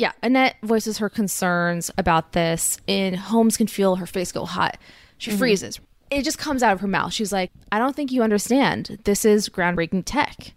[0.00, 4.78] yeah, Annette voices her concerns about this, and Holmes can feel her face go hot.
[5.18, 5.38] She mm-hmm.
[5.38, 5.78] freezes.
[6.10, 7.12] It just comes out of her mouth.
[7.12, 8.98] She's like, I don't think you understand.
[9.04, 10.54] This is groundbreaking tech.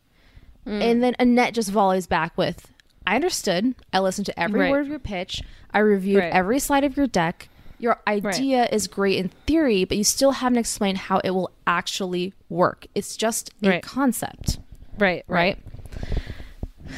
[0.65, 0.81] Mm.
[0.81, 2.71] And then Annette just volleys back with,
[3.05, 3.75] I understood.
[3.91, 4.71] I listened to every Right.
[4.71, 5.41] word of your pitch.
[5.73, 6.31] I reviewed Right.
[6.31, 7.49] every slide of your deck.
[7.79, 12.33] Your idea is great in theory, but you still haven't explained how it will actually
[12.47, 12.87] work.
[12.95, 13.83] It's just a Right.
[13.83, 14.59] concept
[14.97, 15.25] Right.
[15.27, 15.59] right?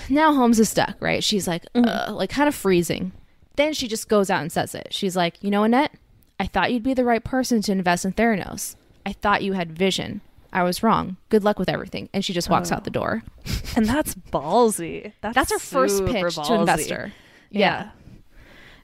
[0.10, 1.24] Now Holmes is stuck, right?
[1.24, 3.12] She's like, uh, like kind of freezing.
[3.56, 4.88] Then she just goes out and says it.
[4.92, 5.94] She's like, you know, Annette,
[6.40, 8.76] I thought you'd be the right person to invest in Theranos.
[9.06, 10.22] I thought you had vision.
[10.52, 11.18] I was wrong.
[11.30, 12.10] Good luck with everything.
[12.14, 13.24] And she just walks out the door.
[13.78, 15.12] And that's ballsy.
[15.20, 16.60] That's, That's her first pitch to ballsy.
[16.62, 17.12] investor.
[17.50, 17.90] Yeah.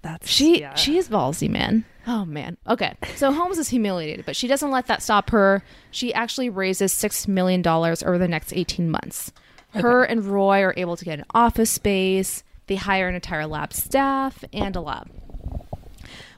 [0.02, 0.74] That's She yeah.
[0.76, 1.86] she is ballsy, man.
[2.08, 2.58] Oh man.
[2.68, 2.94] Okay.
[3.16, 5.64] So Holmes is humiliated, but she doesn't let that stop her.
[5.92, 9.32] She actually raises six million dollars over the next eighteen months.
[9.74, 12.44] Her and Roy are able to get an office space.
[12.68, 15.10] They hire an entire lab staff and a lab.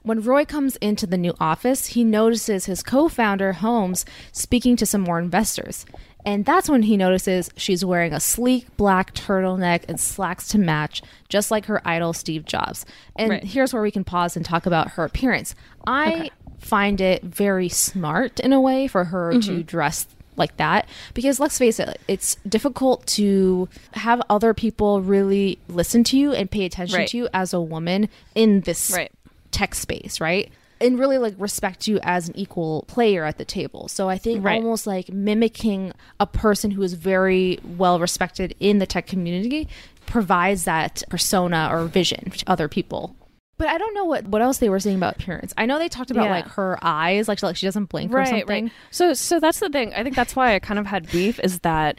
[0.04, 4.86] When Roy comes into the new office, he notices his co founder, Holmes, speaking to
[4.86, 5.86] some more investors.
[6.26, 11.02] And that's when he notices she's wearing a sleek black turtleneck and slacks to match,
[11.30, 12.86] just like her idol, Steve Jobs.
[13.16, 13.44] And Right.
[13.44, 15.54] here's where we can pause and talk about her appearance.
[15.88, 19.40] I find it very smart in a way for her Mm-hmm.
[19.58, 25.60] to dress like that because let's face it it's difficult to have other people really
[25.68, 27.08] listen to you and pay attention Right.
[27.10, 29.12] to you as a woman in this Right.
[29.52, 33.88] tech space right and really like respect you as an equal player at the table
[33.88, 34.56] so i think Right.
[34.62, 39.68] almost like mimicking a person who is very well respected in the tech community
[40.06, 43.16] provides that persona or vision to other people
[43.58, 45.54] but I don't know what, what else they were saying about appearance.
[45.58, 46.32] I know they talked about Yeah.
[46.32, 48.48] like her eyes, like she, like she doesn't blink or something.
[48.66, 48.72] Right.
[48.92, 49.94] So so that's the thing.
[49.94, 51.98] I think that's why I kind of had beef is that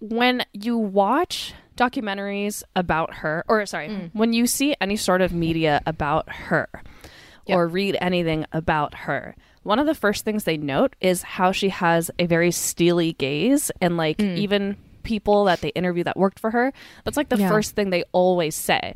[0.00, 4.10] when you watch documentaries about her or sorry, Mm.
[4.12, 6.68] when you see any sort of media about her
[7.46, 11.68] or read anything about her, one of the first things they note is how she
[11.70, 14.36] has a very steely gaze and like Mm.
[14.36, 16.72] even people that they interview that worked for her,
[17.04, 17.48] that's like the Yeah.
[17.48, 18.94] first thing they always say.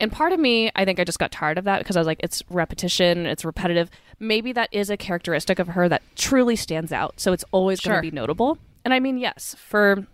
[0.00, 2.06] And part of me, I think I just got tired of that because I was
[2.06, 3.90] like, it's repetition, it's repetitive.
[4.18, 7.20] Maybe that is a characteristic of her that truly stands out.
[7.20, 7.92] So it's always Sure.
[7.94, 8.58] going to be notable.
[8.84, 10.06] And I mean, yes, for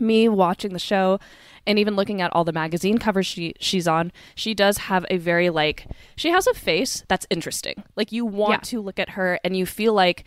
[0.00, 1.18] me watching the show
[1.66, 5.16] and even looking at all the magazine covers she she's on, she does have a
[5.16, 5.86] very like
[6.16, 7.82] she has a face that's interesting.
[7.96, 8.70] Like you want Yeah.
[8.70, 10.24] to look at her and you feel like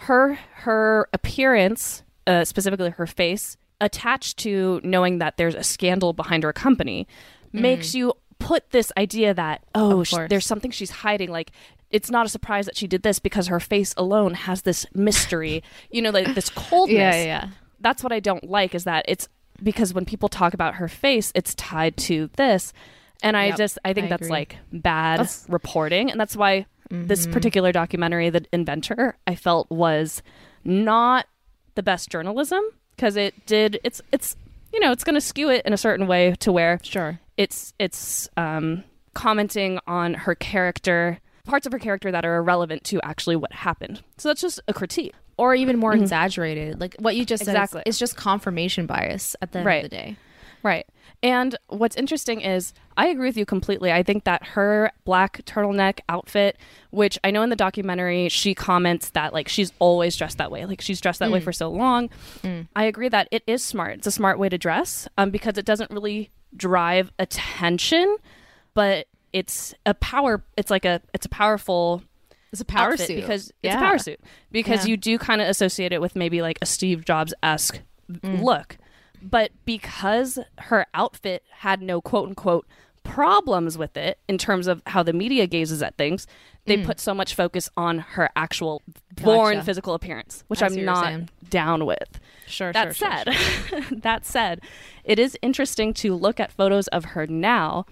[0.00, 6.42] her her appearance, uh, specifically her face, attached to knowing that there's a scandal behind
[6.42, 7.06] her company,
[7.52, 10.06] makes you put this idea that oh, Mm.
[10.06, 11.30] Sh- there's something she's hiding.
[11.30, 11.52] Like
[11.90, 15.62] it's not a surprise that she did this because her face alone has this mystery.
[15.90, 17.48] you know, like this coldness Yeah, yeah, yeah.
[17.80, 19.28] that's what I don't like is that it's
[19.62, 22.72] because when people talk about her face, it's tied to this.
[23.22, 24.30] And I Yep, just I think I that's agree.
[24.30, 25.52] like bad That's- Mm-hmm.
[25.52, 26.10] reporting.
[26.10, 30.22] And that's why this particular documentary, The Inventor, I felt was
[30.64, 31.26] not
[31.74, 32.62] the best journalism
[32.96, 34.36] because it did it's it's
[34.72, 37.18] you know, it's gonna skew it in a certain way to where Sure.
[37.36, 43.00] it's it's um, commenting on her character, parts of her character that are irrelevant to
[43.02, 44.02] actually what happened.
[44.18, 45.14] So that's just a critique.
[45.38, 46.80] Or even more exaggerated.
[46.80, 47.80] Like what you just said, Exactly.
[47.84, 49.84] it's, it's just confirmation bias at the end Right.
[49.84, 50.16] of the day.
[50.62, 50.86] Right.
[51.22, 53.90] And what's interesting is I agree with you completely.
[53.92, 56.56] I think that her black turtleneck outfit,
[56.90, 60.66] which I know in the documentary she comments that like she's always dressed that way.
[60.66, 62.10] Like she's dressed that way for so long.
[62.76, 63.98] I agree that it is smart.
[63.98, 68.16] It's a smart way to dress um, because it doesn't really drive attention,
[68.74, 72.02] but it's a power it's like a it's a powerful
[72.52, 73.72] It's a power suit because yeah.
[73.72, 74.20] it's a power suit
[74.52, 74.90] because Yeah.
[74.92, 78.40] you do kind of associate it with maybe like a Steve Jobs esque Mm.
[78.44, 78.78] look,
[79.28, 82.66] but because her outfit had no quote unquote
[83.02, 86.26] problems with it in terms of how the media gazes at things,
[86.64, 88.82] they put so much focus on her actual
[89.22, 89.54] born Mm.
[89.58, 89.64] Gotcha.
[89.66, 92.18] physical appearance, which I I'm see what you're not down with.
[92.48, 92.72] Sure.
[92.72, 94.60] That sure, sure, said, that said,
[95.04, 97.86] it is interesting to look at photos of her now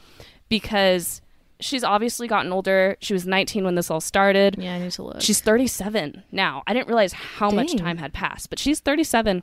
[0.49, 1.23] because
[1.61, 2.97] she's obviously gotten older.
[3.01, 4.57] She was 19 when this all started.
[4.59, 5.21] Yeah, I need to look.
[5.21, 6.63] She's 37 now.
[6.67, 9.43] I didn't realize how much time had passed, but she's 37.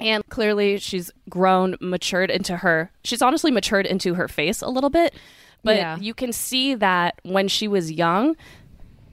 [0.00, 2.90] And clearly she's grown, matured into her.
[3.04, 5.14] She's honestly matured into her face a little bit,
[5.64, 5.98] but Yeah.
[5.98, 8.36] you can see that when she was young,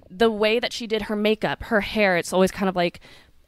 [0.09, 2.99] the way that she did her makeup, her hair, it's always kind of like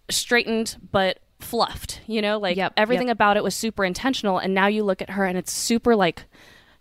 [0.10, 2.40] straightened but fluffed, you know?
[2.40, 3.16] Like Yep, everything yep.
[3.18, 6.24] about it was super intentional and now you look at her and it's super like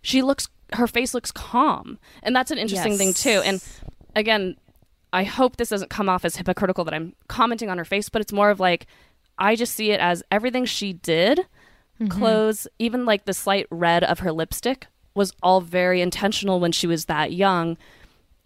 [0.01, 1.97] she looks her face looks calm.
[2.23, 3.41] And that's an interesting thing too.
[3.45, 3.63] And
[4.15, 4.57] again,
[5.13, 8.21] I hope this doesn't come off as hypocritical that I'm commenting on her face, but
[8.21, 8.85] it's more of like
[9.39, 11.45] I just see it as everything she did,
[11.99, 12.09] Mm-hmm.
[12.19, 16.85] clothes, even like the slight red of her lipstick was all very intentional when she
[16.85, 17.75] was that young.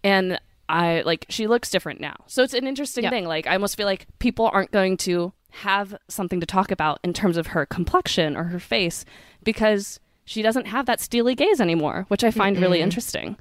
[0.02, 2.16] And I like she looks different now.
[2.26, 3.12] So it's an interesting Yep.
[3.12, 3.24] thing.
[3.26, 7.12] Like I almost feel like people aren't going to have something to talk about in
[7.12, 9.04] terms of her complexion or her face
[9.44, 13.36] because she doesn't have that steely gaze anymore, which I find really interesting.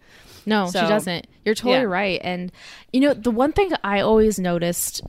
[0.45, 1.25] No, So- she doesn't.
[1.45, 1.83] You're totally Yeah.
[1.83, 2.19] right.
[2.21, 2.51] And
[2.91, 5.01] you know, the one thing I always noticed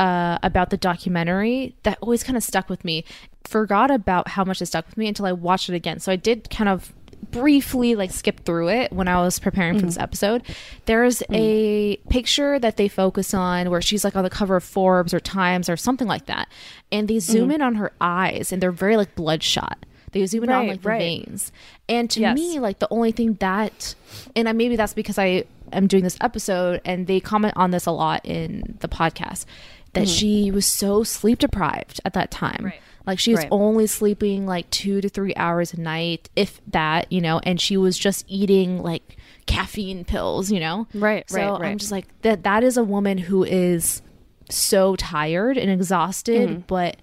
[0.00, 3.04] uh, about the documentary that always kind of stuck with me,
[3.44, 6.00] forgot about how much it stuck with me until I watched it again.
[6.00, 6.92] So I did kind of
[7.30, 10.02] briefly like skip through it when I was preparing for this mm.
[10.02, 10.42] episode.
[10.86, 11.36] There's mm.
[11.36, 15.20] a picture that they focus on where she's like on the cover of Forbes or
[15.20, 16.48] Times or something like that.
[16.90, 17.56] And they zoom mm.
[17.56, 19.84] in on her eyes and they're very like bloodshot.
[20.12, 20.98] They zoom in on like the right.
[20.98, 21.52] veins.
[21.90, 22.34] And to Yes.
[22.34, 23.94] me, like the only thing that
[24.34, 27.86] and I, maybe that's because I am doing this episode and they comment on this
[27.86, 29.44] a lot in the podcast
[29.92, 32.52] that she was so sleep deprived at that time.
[32.54, 32.64] Mm-hmm.
[32.66, 32.80] Right.
[33.06, 33.48] Like she was Right.
[33.50, 37.76] only sleeping like 2 to 3 hours a night if that, you know, and she
[37.76, 40.86] was just eating like caffeine pills, you know.
[40.94, 44.02] Right, So right, I'm just like that that is a woman who is
[44.48, 46.96] so tired and exhausted but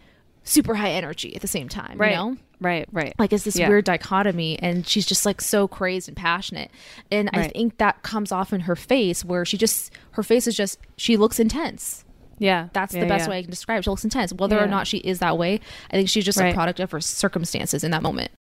[0.43, 2.01] super high energy at the same time, Mm-hmm.
[2.01, 2.11] Right.
[2.11, 2.37] you know?
[2.59, 3.13] Right, right.
[3.19, 3.67] like it's this Yeah.
[3.69, 6.71] weird dichotomy and she's just like so crazed and passionate
[7.11, 10.55] and i think that comes off in her face where she just her face is
[10.55, 12.03] just she looks intense
[12.37, 12.69] yeah.
[12.73, 13.31] that's Yeah, the best yeah.
[13.31, 15.59] way i can describe it she looks intense whether or not she is that way
[15.91, 18.31] i think she's just a product of her circumstances in that moment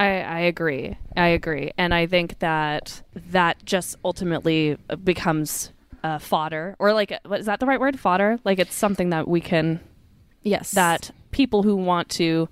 [0.00, 0.96] I, I agree.
[1.16, 1.72] I agree.
[1.76, 5.72] And I think that that just ultimately becomes
[6.04, 7.98] uh, fodder or like, what, is that the right word?
[7.98, 8.38] Fodder?
[8.44, 9.80] Like it's something that we can,
[10.44, 12.48] yes that people who want to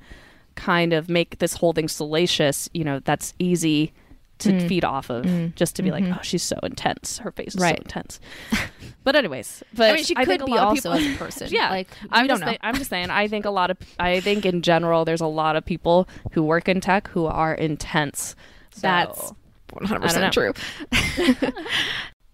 [0.57, 3.93] kind of make this whole thing salacious, you know, that's easy
[4.39, 4.69] to Mm.
[4.69, 7.19] feed off of just to be like, oh, she's so intense.
[7.19, 8.21] Her face is so intense.
[9.05, 11.71] but anyways, but i mean she could a be also people- as a person yeah,
[11.71, 13.11] like I'm don't just know say- I'm just saying.
[13.11, 13.79] I think a lot of.
[13.99, 17.55] I think in general, there's a lot of people who work in tech who are
[17.55, 18.37] intense.
[18.73, 19.33] So- That's
[19.73, 20.53] 100% true.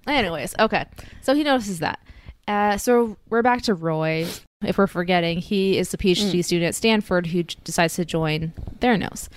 [0.07, 0.85] Anyways, okay.
[1.21, 2.01] So he notices that.
[2.49, 4.27] Uh, so we're back to Roy.
[4.65, 6.45] If we're forgetting, he is the PhD Mm.
[6.45, 9.29] student at Stanford who j- decides to join Theranos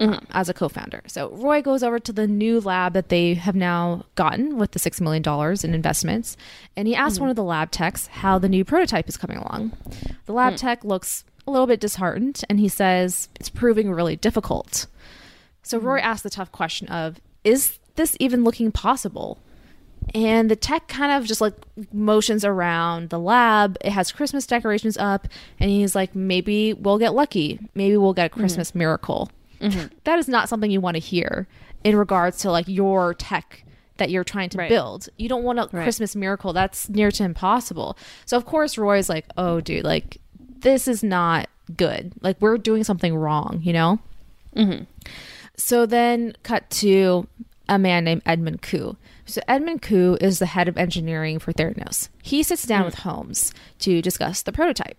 [0.00, 0.14] Mm-hmm.
[0.14, 1.02] um, as a co founder.
[1.06, 4.78] So Roy goes over to the new lab that they have now gotten with the
[4.80, 5.22] $6 million
[5.64, 6.36] in investments.
[6.76, 7.02] And he Mm-hmm.
[7.06, 9.72] asks one of the lab techs how the new prototype is coming along.
[10.26, 10.36] The Mm.
[10.36, 14.86] lab tech looks a little bit disheartened and he says it's proving really difficult.
[15.62, 19.38] So Roy asks the tough question of, is this even looking possible?
[20.14, 21.54] And the tech kind of just like
[21.92, 23.76] motions around the lab.
[23.82, 25.28] It has Christmas decorations up,
[25.60, 27.60] and he's like, maybe we'll get lucky.
[27.76, 29.30] Maybe we'll get a Christmas miracle.
[29.62, 29.86] Mm-hmm.
[30.04, 31.46] That is not something you want to hear
[31.84, 33.64] in regards to like your tech
[33.98, 34.68] that you're trying to Right.
[34.68, 35.08] build.
[35.16, 35.82] You don't want a Right.
[35.82, 36.52] Christmas miracle.
[36.52, 37.96] That's near to impossible.
[38.26, 40.18] So of course Roy's like, "Oh dude, like
[40.60, 42.12] this is not good.
[42.20, 43.98] Like we're doing something wrong, you know?"
[44.56, 44.84] Mm-hmm.
[45.56, 47.26] So then cut to
[47.68, 48.96] a man named Edmund Koo.
[49.24, 52.08] So Edmund Koo is the head of engineering for Theranos.
[52.22, 52.86] He sits down mm.
[52.86, 54.98] with Holmes to discuss the prototype.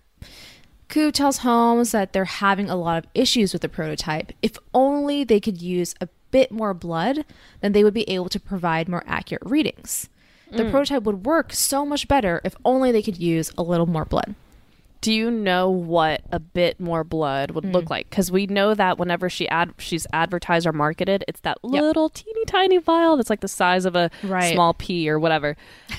[0.94, 4.30] Koo tells Holmes that they're having a lot of issues with the prototype.
[4.42, 7.24] If only they could use a bit more blood,
[7.60, 10.08] then they would be able to provide more accurate readings.
[10.52, 10.70] The mm.
[10.70, 14.36] prototype would work so much better if only they could use a little more blood.
[15.04, 17.72] Do you know what a bit more blood would Hmm.
[17.72, 18.08] look like?
[18.08, 22.42] Because we know that whenever she ad she's advertised or marketed, it's that little teeny
[22.46, 24.54] tiny vial that's like the size of a Right.
[24.54, 25.58] small pea or whatever.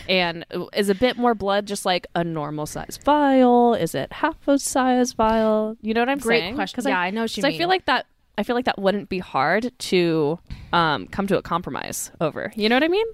[0.09, 3.75] And is a bit more blood just like a normal size vial?
[3.75, 5.77] Is it half a size vial?
[5.83, 6.55] You know what I'm Great saying?
[6.55, 6.75] question.
[6.75, 8.07] 'Cause Yeah, I know what you 'cause I feel like that.
[8.37, 10.39] I feel like that wouldn't be hard to
[10.73, 12.51] um, come to a compromise over.
[12.55, 13.05] You know what I mean?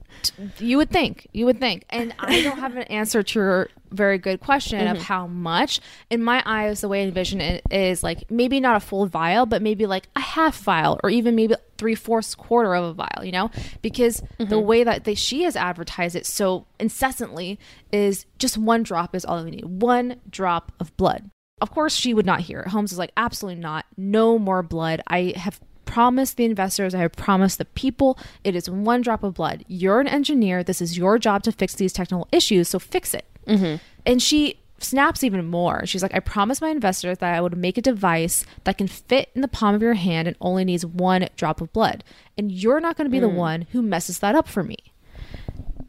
[0.57, 1.27] You would think.
[1.31, 1.85] You would think.
[1.89, 5.79] And I don't have an answer to your very good question of how much.
[6.09, 9.45] In my eyes, the way I envision it is like maybe not a full vial,
[9.45, 13.23] but maybe like a half vial or even maybe three fourths quarter of a vial,
[13.23, 13.51] you know?
[13.81, 17.59] Because the way that they, she has advertised it so incessantly
[17.91, 19.65] is just one drop is all we need.
[19.65, 21.29] One drop of blood.
[21.61, 22.69] Of course, she would not hear it.
[22.69, 23.85] Holmes is like, absolutely not.
[23.95, 25.01] No more blood.
[25.07, 29.33] I have promised the investors, I have promised the people, it is one drop of
[29.33, 29.65] blood.
[29.67, 30.63] You're an engineer.
[30.63, 33.25] This is your job to fix these technical issues, so fix it.
[33.45, 33.75] Mm-hmm.
[34.05, 35.85] And she snaps even more.
[35.85, 39.29] She's like, I promised my investors that I would make a device that can fit
[39.35, 42.03] in the palm of your hand and only needs one drop of blood.
[42.37, 43.35] And you're not going to be the mm.
[43.35, 44.77] one who messes that up for me.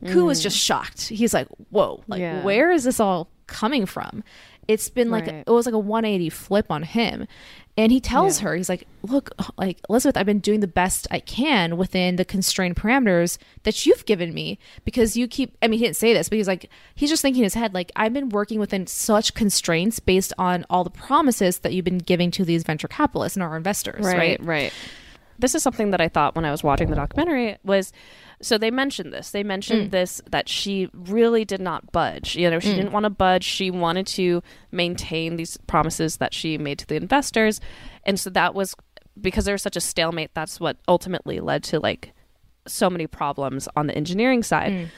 [0.07, 0.43] Koo was mm.
[0.43, 1.09] just shocked.
[1.09, 2.03] He's like, "Whoa!
[2.09, 2.43] Like, Yeah.
[2.43, 4.25] where is this all coming from?"
[4.73, 5.45] It's been like Right.
[5.47, 7.27] it was like a 180 flip on him,
[7.77, 11.21] and he tells her, "He's like, look, like Elizabeth, I've been doing the best I
[11.21, 15.57] can within the constrained parameters that you've given me because you keep.
[15.63, 17.75] I mean, he didn't say this, but he's like, he's just thinking in his head,
[17.75, 21.99] like, I've been working within such constraints based on all the promises that you've been
[21.99, 24.43] giving to these venture capitalists and our investors, right?
[24.45, 24.73] right
[25.39, 27.91] this is something that i thought when i was watching the documentary was
[28.43, 29.31] so they mentioned this.
[29.31, 29.47] They Mm.
[29.47, 32.37] mentioned this that she really did not budge.
[32.37, 33.45] You know she didn't want to budge.
[33.45, 37.61] She wanted to maintain these promises that she made to the investors.
[38.05, 38.75] And so that was
[39.21, 42.13] because there was such a stalemate that's what ultimately led to like
[42.67, 44.73] so many problems on the engineering side.
[44.73, 44.89] Mm.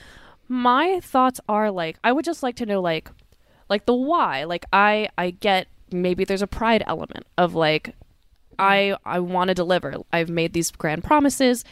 [0.48, 3.08] my thoughts are like i would just like to know like
[3.70, 4.44] like the why.
[4.44, 7.94] Like i i get maybe there's a pride element of like
[8.58, 9.94] i i want to deliver.
[10.12, 11.64] I've made these grand promises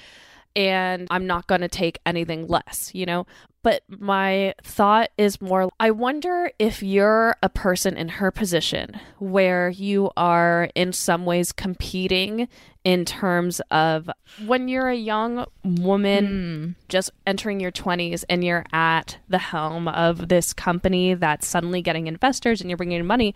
[0.57, 3.27] and i'm not going to take anything less you know?
[3.65, 9.71] But my thought is more i wonder if you're a person in her position where
[9.71, 12.49] you are in some ways competing
[12.85, 14.11] in terms of
[14.47, 16.71] when you're a young woman hmm.
[16.89, 22.09] just entering your 20s and you're at the helm of this company that's suddenly getting
[22.09, 23.33] investors and you're bringing in money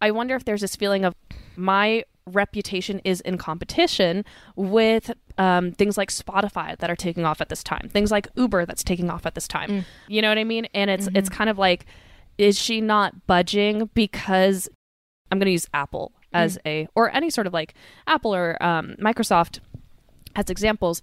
[0.00, 1.14] i wonder if there's this feeling of
[1.56, 4.24] my reputation is in competition
[4.56, 8.64] with um, things like spotify that are taking off at this time things like uber
[8.66, 11.50] that's taking off at this time you know what i mean and it's it's kind
[11.50, 11.84] of like
[12.38, 14.68] is she not budging because
[15.30, 17.72] i'm going to use apple as a or any sort of like
[18.06, 19.60] Apple or um, Microsoft
[20.34, 21.00] as examples.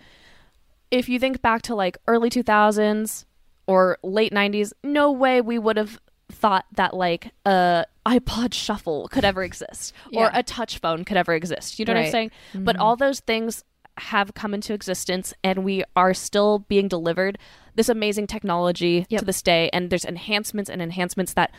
[0.91, 3.25] If you think back to like early 2000s
[3.65, 5.99] or late 90s, no way we would have
[6.31, 11.33] thought that like a iPod shuffle could ever exist or a touch phone could ever
[11.33, 11.79] exist.
[11.79, 12.11] You know what I'm Right.
[12.11, 12.31] saying?
[12.53, 13.63] But all those things
[13.97, 17.37] have come into existence and we are still being delivered
[17.75, 19.19] this amazing technology Yep.
[19.19, 21.51] to this day and there's enhancements and enhancements that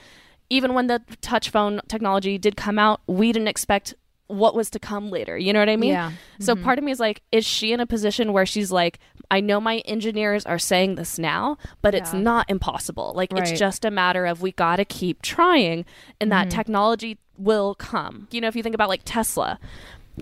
[0.51, 3.95] even when the touch phone technology did come out, we didn't expect
[4.27, 5.37] what was to come later.
[5.37, 5.93] You know what I mean?
[5.93, 6.13] Yeah.
[6.41, 6.65] So mm-hmm.
[6.65, 8.99] part of me is like, is she in a position where she's like,
[9.31, 13.13] I know my engineers are saying this now, but it's not impossible.
[13.15, 13.43] Like Right.
[13.43, 15.85] it's just a matter of we got to keep trying
[16.21, 16.57] and that mm-hmm.
[16.57, 18.29] technology will come.
[18.31, 19.59] You know, if you think about like Tesla,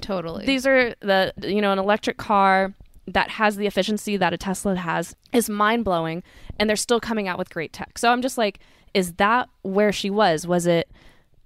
[0.00, 0.46] Totally.
[0.46, 2.74] these are the you know an electric car
[3.06, 6.22] that has the efficiency that a Tesla has is mind blowing,
[6.58, 7.98] and they're still coming out with great tech.
[7.98, 8.60] So I'm just like,
[8.94, 10.46] is that where she was?
[10.46, 10.90] Was it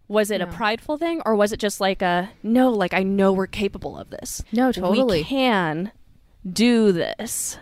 [0.08, 2.70] was it a prideful thing, or was it just like a no?
[2.70, 4.42] Like I know we're capable of this.
[4.52, 5.20] No, totally.
[5.20, 5.92] we can
[6.50, 7.58] do this.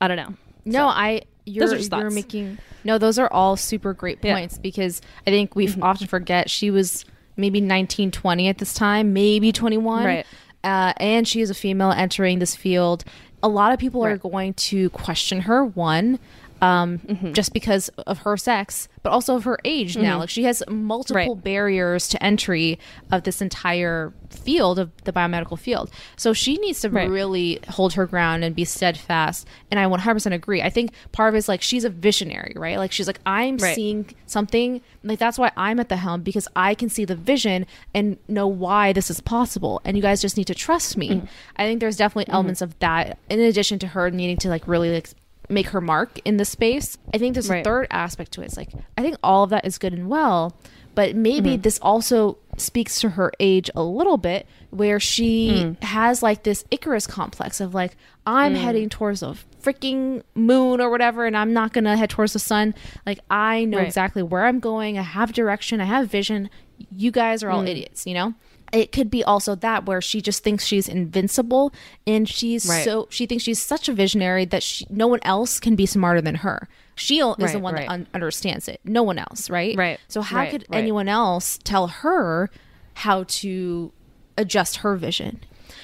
[0.00, 0.34] I don't know.
[0.64, 2.98] No, I you're, Those are just you're making no.
[2.98, 4.34] Those are all super great Yeah.
[4.34, 5.82] points because I think we mm-hmm.
[5.82, 7.04] often forget she was
[7.36, 10.26] maybe 19, 20 at this time, maybe 21, Right.
[10.62, 13.02] Uh, and she is a female entering this field.
[13.42, 15.64] A lot of people are going to question her.
[15.64, 16.18] One.
[16.62, 17.32] Um, Mm-hmm.
[17.32, 20.18] just because of her sex, but also of her age now.
[20.18, 21.44] Like she has multiple Right.
[21.44, 22.78] barriers to entry
[23.10, 25.90] of this entire field of the biomedical field.
[26.16, 27.08] So she needs to Right.
[27.08, 29.46] really hold her ground and be steadfast.
[29.70, 30.60] And I 100% agree.
[30.62, 32.76] I think part of it is like she's a visionary, right?
[32.78, 33.74] Like she's like, I'm Right.
[33.74, 34.80] seeing something.
[35.02, 38.46] Like that's why I'm at the helm because I can see the vision and know
[38.46, 39.80] why this is possible.
[39.84, 41.08] And you guys just need to trust me.
[41.10, 41.28] Mm.
[41.56, 42.34] I think there's definitely Mm-hmm.
[42.34, 45.08] elements of that in addition to her needing to like really like
[45.50, 46.96] make her mark in the space.
[47.12, 48.46] I think there's a third aspect to it.
[48.46, 50.56] It's like I think all of that is good and well,
[50.94, 51.62] but maybe Mm-hmm.
[51.62, 55.82] this also speaks to her age a little bit where she Mm.
[55.82, 57.96] has like this Icarus complex of like
[58.26, 58.58] I'm Mm.
[58.58, 62.38] heading towards a freaking moon or whatever and I'm not going to head towards the
[62.38, 62.74] sun.
[63.06, 63.86] Like I know Right.
[63.86, 64.98] exactly where I'm going.
[64.98, 66.48] I have direction, I have vision.
[66.94, 67.68] You guys are all Mm.
[67.68, 68.34] idiots, you know?
[68.72, 71.72] It could be also that where she just thinks she's invincible
[72.06, 72.84] and she's Right.
[72.84, 76.20] so she thinks she's such a visionary that she, no one else can be smarter
[76.20, 76.68] than her.
[76.94, 77.88] She o- is the one right.
[77.88, 78.80] that un- understands it.
[78.84, 79.76] No one else, right?
[79.76, 80.78] Right, So how right, could right.
[80.78, 82.50] anyone else tell her
[82.94, 83.92] how to
[84.36, 85.40] adjust her vision?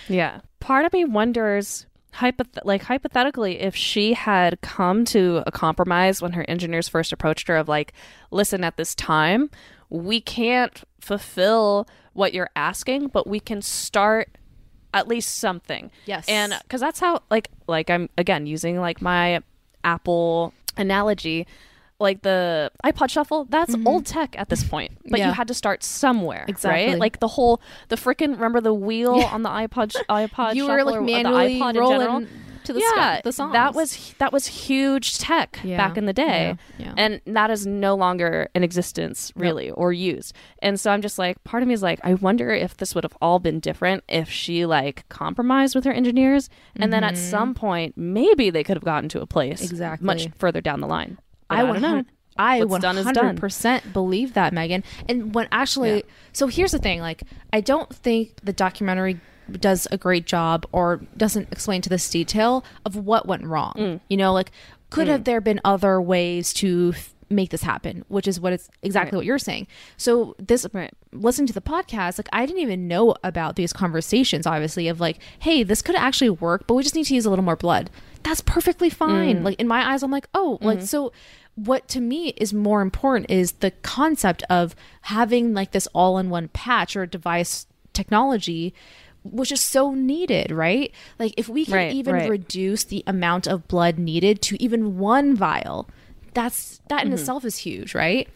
[0.09, 0.41] Yeah.
[0.61, 6.33] Part of me wonders hypoth- like hypothetically if she had come to a compromise when
[6.33, 7.93] her engineers first approached her of like
[8.31, 9.51] listen at this time
[9.91, 11.87] we can't fulfill
[12.17, 14.29] what you're asking but we can start
[14.95, 16.25] at least something Yes.
[16.29, 19.43] and because that's how like like i'm again using like my
[19.85, 21.47] apple analogy
[21.99, 25.17] like the iPod Shuffle, that's old tech at this point, but Mm-hmm.
[25.17, 25.27] Yeah.
[25.29, 26.91] you had to start somewhere, Exactly.
[26.93, 26.99] right?
[27.01, 27.59] Like the whole,
[27.89, 30.99] the freaking remember the wheel on the iPod, sh- iPod you Shuffle were like or
[31.07, 32.07] the manually iPod in general?
[32.07, 32.29] rolling
[32.67, 33.53] to the yeah, the songs.
[33.53, 37.67] that was that was huge tech Yeah, back in the day, yeah, and that is
[37.67, 40.35] no longer in existence really or used.
[40.61, 43.05] And so I'm just like, part of me is like, I wonder if this would
[43.05, 47.55] have all been different if she like compromised with her engineers, and then at some
[47.55, 49.73] point maybe they could have gotten to a place Mm-hmm.
[49.73, 50.07] Exactly.
[50.07, 51.19] much further down the line.
[51.49, 52.05] I, I, don't know.
[52.37, 52.97] I is done.
[52.97, 54.85] 100% believe that, Megan.
[55.09, 56.03] And when actually, Yeah.
[56.33, 59.21] so here's the thing like, I don't think the documentary
[59.53, 63.75] does a great job or doesn't explain to this detail of what went wrong.
[63.77, 64.01] Mm.
[64.09, 64.51] You know, like,
[64.91, 65.25] could have mm.
[65.25, 69.21] there been other ways to f- make this happen, which is what it's exactly Right.
[69.21, 69.67] what you're saying.
[69.97, 70.93] So, this, Right.
[71.13, 75.19] listening to the podcast, like, I didn't even know about these conversations, obviously, of like,
[75.41, 77.91] hey, this could actually work, but we just need to use a little more blood.
[78.23, 79.41] That's perfectly fine.
[79.41, 79.45] Mm.
[79.45, 80.87] Like, in my eyes, I'm like, oh, like, mm-hmm.
[80.87, 81.13] so
[81.57, 86.95] what to me is more important is the concept of having like this all-in-one patch
[86.95, 88.75] or device technology
[89.33, 90.93] which is so needed right?
[91.19, 92.31] Like if we can Right, even right.
[92.31, 95.89] reduce the amount of blood needed to even one vial
[96.35, 98.29] that's that in itself is huge right?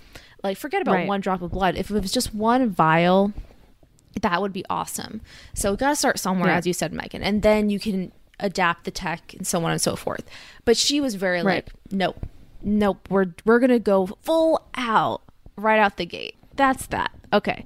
[0.42, 1.00] Like forget about Mm-hmm.
[1.00, 1.08] Right.
[1.08, 1.76] one drop of blood.
[1.76, 3.32] If it was just one vial
[4.22, 5.20] that would be awesome.
[5.54, 6.56] So we got to start somewhere Yeah.
[6.56, 9.80] as you said megan and then you can adapt the tech and so on and
[9.80, 10.24] so forth.
[10.64, 12.24] But she was very like nope
[12.62, 15.22] nope we're we're gonna go full out
[15.56, 16.36] right out the gate.
[16.56, 17.10] That's that.
[17.32, 17.64] Okay.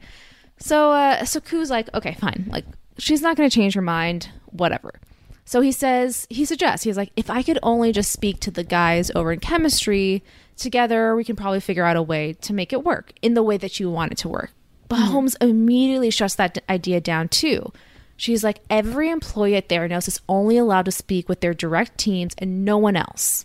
[0.59, 2.47] So uh so Ku's like okay fine.
[2.51, 2.65] Like
[2.99, 5.01] she's not gonna change her mind whatever.
[5.45, 8.65] So he says he suggests he's like if i could only just speak to the
[8.65, 10.23] guys over in chemistry
[10.57, 13.57] together we can probably figure out a way to make it work in the way
[13.57, 14.53] that you want it to work.
[14.89, 15.13] But mm-hmm.
[15.13, 17.73] holmes immediately shuts that idea down too.
[18.17, 22.35] She's like every employee at theranos is only allowed to speak with their direct teams
[22.39, 23.45] and no one else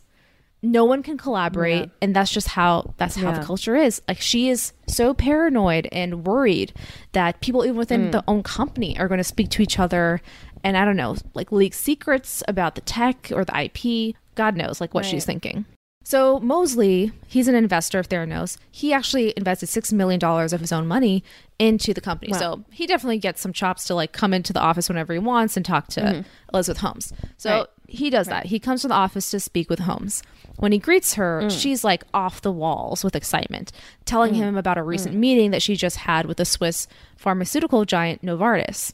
[0.61, 1.91] no one can collaborate Yeah.
[2.01, 3.39] and that's just how that's how Yeah.
[3.39, 6.73] the culture is like she is so paranoid and worried
[7.13, 8.11] that people even within Mm.
[8.11, 10.21] the own company are going to speak to each other
[10.63, 14.81] and i don't know like leak secrets about the tech or the ip god knows
[14.81, 15.65] like what she's thinking
[16.03, 20.73] so mosley he's an investor of theranos he actually invested six million dollars of his
[20.73, 21.23] own money
[21.57, 22.39] into the company Wow.
[22.39, 25.55] so he definitely gets some chops to like come into the office whenever he wants
[25.55, 27.59] and talk to elizabeth holmes so Mm-hmm.
[27.59, 27.67] Right.
[27.91, 28.47] He does that.
[28.47, 30.21] He comes to the office to speak with Holmes.
[30.57, 31.51] When he greets her, Mm.
[31.61, 33.71] she's like off the walls with excitement,
[34.05, 35.19] telling him about a recent Mm.
[35.19, 36.87] meeting that she just had with the Swiss
[37.17, 38.93] pharmaceutical giant Novartis.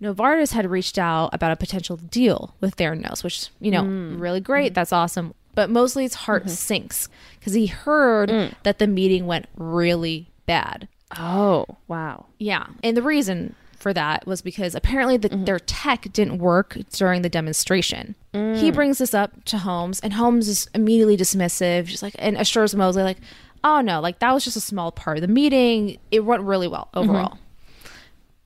[0.00, 4.18] Novartis had reached out about a potential deal with Theranos, which, you know, Mm.
[4.20, 4.72] really great.
[4.72, 5.34] That's awesome.
[5.54, 6.52] But Mosley's heart Mm-hmm.
[6.52, 7.08] sinks
[7.38, 8.54] because he heard Mm.
[8.62, 10.88] that the meeting went really bad.
[11.18, 12.26] Oh, wow.
[12.38, 12.66] Yeah.
[12.82, 15.44] And the reason for that was because apparently the, mm-hmm.
[15.44, 18.14] their tech didn't work during the demonstration.
[18.32, 18.74] He mm.
[18.74, 23.02] brings this up to Holmes, and Holmes is immediately dismissive, just like, and assures Mosley,
[23.02, 23.18] like,
[23.64, 25.98] oh no, like that was just a small part of the meeting.
[26.10, 27.10] It went really well mm-hmm.
[27.10, 27.38] overall.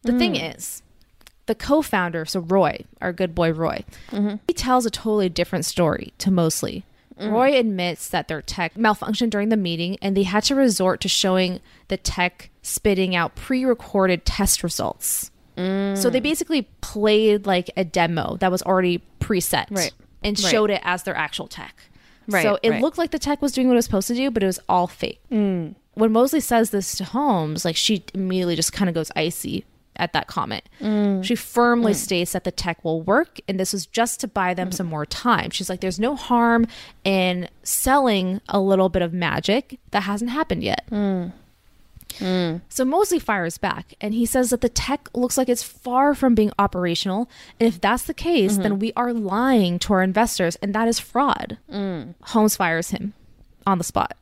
[0.03, 0.57] The thing mm.
[0.57, 0.83] is,
[1.47, 4.37] the co founder, so Roy, our good boy Roy, mm-hmm.
[4.47, 6.85] he tells a totally different story to Mosley.
[7.21, 7.31] Mm.
[7.33, 11.09] Roy admits that their tech malfunctioned during the meeting and they had to resort to
[11.09, 15.31] showing the tech spitting out pre recorded test results.
[15.57, 15.97] Mm.
[15.97, 19.93] So they basically played like a demo that was already preset Right.
[20.23, 20.51] and Right.
[20.51, 21.75] showed it as their actual tech.
[22.27, 22.81] Right, So it right.
[22.83, 24.59] looked like the tech was doing what it was supposed to do, but it was
[24.69, 25.21] all fake.
[25.31, 25.75] Mm.
[25.93, 29.65] When Mosley says this to Holmes, like she immediately just kind of goes icy
[29.97, 30.69] at that comment.
[30.81, 31.25] Mm.
[31.25, 31.97] She firmly mm.
[31.97, 35.07] states that the tech will work and this was just to buy them some more
[35.07, 35.51] time.
[35.51, 36.67] She's like, there's no harm
[37.05, 40.85] in selling a little bit of magic that hasn't happened yet.
[40.91, 41.33] Mm.
[42.69, 46.35] So Mosley fires back and he says that the tech looks like it's far from
[46.35, 47.29] being operational.
[47.59, 48.63] And if that's the case, mm-hmm.
[48.63, 51.59] then we are lying to our investors and that is fraud.
[52.23, 53.15] Holmes fires him
[53.67, 54.17] on the spot.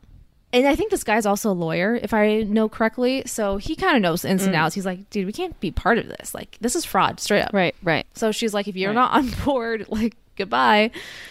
[0.53, 3.23] And I think this guy's also a lawyer, if I know correctly.
[3.27, 4.59] So he kind of knows the ins and mm.
[4.59, 4.75] outs.
[4.75, 6.35] He's like, dude, we can't be part of this.
[6.35, 7.55] Like, this is fraud, straight up.
[7.55, 8.07] Right, right.
[8.15, 8.95] So she's like, if you're Right.
[8.95, 10.91] not on board, like, goodbye.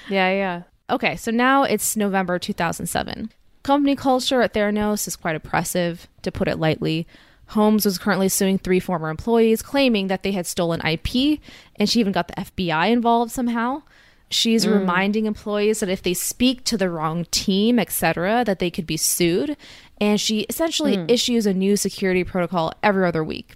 [0.09, 0.61] Yeah, yeah.
[0.89, 3.32] Okay, so now it's November 2007.
[3.63, 7.05] Company culture at Theranos is quite oppressive, to put it lightly.
[7.49, 11.39] Holmes was currently suing three former employees, claiming that they had stolen IP,
[11.76, 13.84] and she even got the FBI involved somehow.
[14.32, 14.74] She's mm.
[14.74, 18.98] reminding employees that if they speak to the wrong team, etc., that they could be
[18.98, 19.58] sued.
[20.00, 21.12] And she essentially mm.
[21.12, 23.54] issues a new security protocol every other week.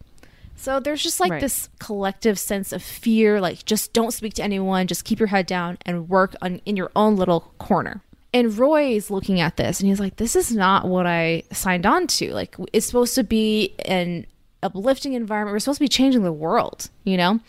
[0.56, 1.42] So there's just like Right.
[1.42, 5.46] this collective sense of fear, like just don't speak to anyone, just keep your head
[5.46, 8.02] down and work on in your own little corner.
[8.34, 12.08] And Roy's looking at this and he's like, This is not what I signed on
[12.08, 12.34] to.
[12.34, 14.26] Like it's supposed to be an
[14.64, 15.54] uplifting environment.
[15.54, 17.40] We're supposed to be changing the world, you know?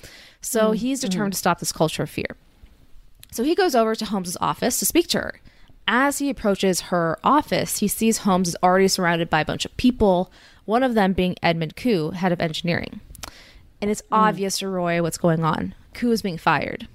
[0.41, 0.77] So mm.
[0.77, 2.37] he's determined to stop this culture of fear.
[3.31, 5.41] So he goes over to Holmes's office to speak to her.
[5.89, 9.77] As he approaches her office, he sees Holmes is already surrounded by a bunch of
[9.77, 10.33] people,
[10.65, 13.01] one of them being Edmund Koo, head of engineering.
[13.81, 14.15] And it's hmm.
[14.15, 15.75] obvious to Roy what's going on.
[15.95, 16.89] Koo is being fired.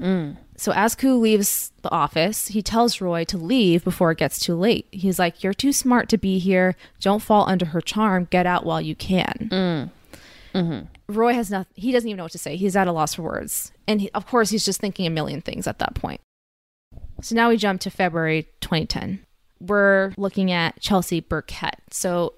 [0.00, 0.36] Mm.
[0.56, 4.54] So as Koo leaves the office, he tells Roy to leave before it gets too
[4.54, 4.86] late.
[4.90, 6.76] He's like, You're too smart to be here.
[7.00, 8.26] Don't fall under her charm.
[8.30, 9.48] Get out while you can.
[9.52, 9.90] Mm.
[10.54, 10.86] Mm-hmm.
[11.08, 11.72] Roy has nothing.
[11.74, 12.56] He doesn't even know what to say.
[12.56, 15.40] He's at a loss for words, and he, of course, he's just thinking a million
[15.40, 16.20] things at that point.
[17.22, 19.20] So now we jump to February 2010.
[19.60, 21.76] We're looking at Chelsea Burkett.
[21.90, 22.34] So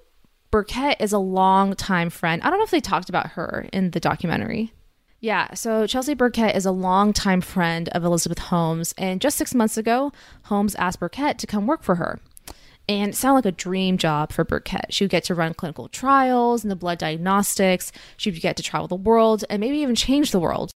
[0.51, 2.41] Burkett is a longtime friend.
[2.41, 4.73] I don't know if they talked about her in the documentary.
[5.21, 9.75] Yeah, so Chelsea Burkett is a longtime friend of Elizabeth Holmes, and just six months
[9.75, 10.13] ago,
[10.43, 12.19] Holmes asked Burkett to come work for her.
[12.89, 14.87] And it sounded like a dream job for Burkett.
[14.89, 17.91] She would get to run clinical trials and the blood diagnostics.
[18.17, 20.71] She would get to travel the world and maybe even change the world.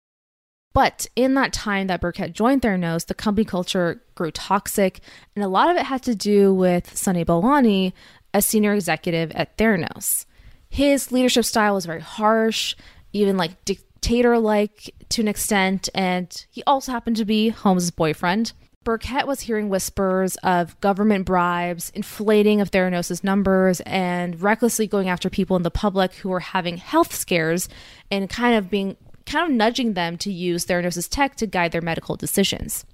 [0.74, 5.00] But in that time that Burkett joined Theranos, the company culture grew toxic,
[5.36, 7.94] and a lot of it had to do with Sunny Balwani,
[8.32, 10.26] a senior executive at Theranos.
[10.70, 12.76] His leadership style was very harsh,
[13.12, 18.54] even like dictator like to an extent, and he also happened to be Holmes' boyfriend.
[18.84, 25.30] Burkett was hearing whispers of government bribes, inflating of Theranos' numbers, and recklessly going after
[25.30, 27.70] people in the public who were having health scares
[28.12, 31.82] and kind of being kind of nudging them to use Theranos' tech to guide their
[31.82, 32.86] medical decisions.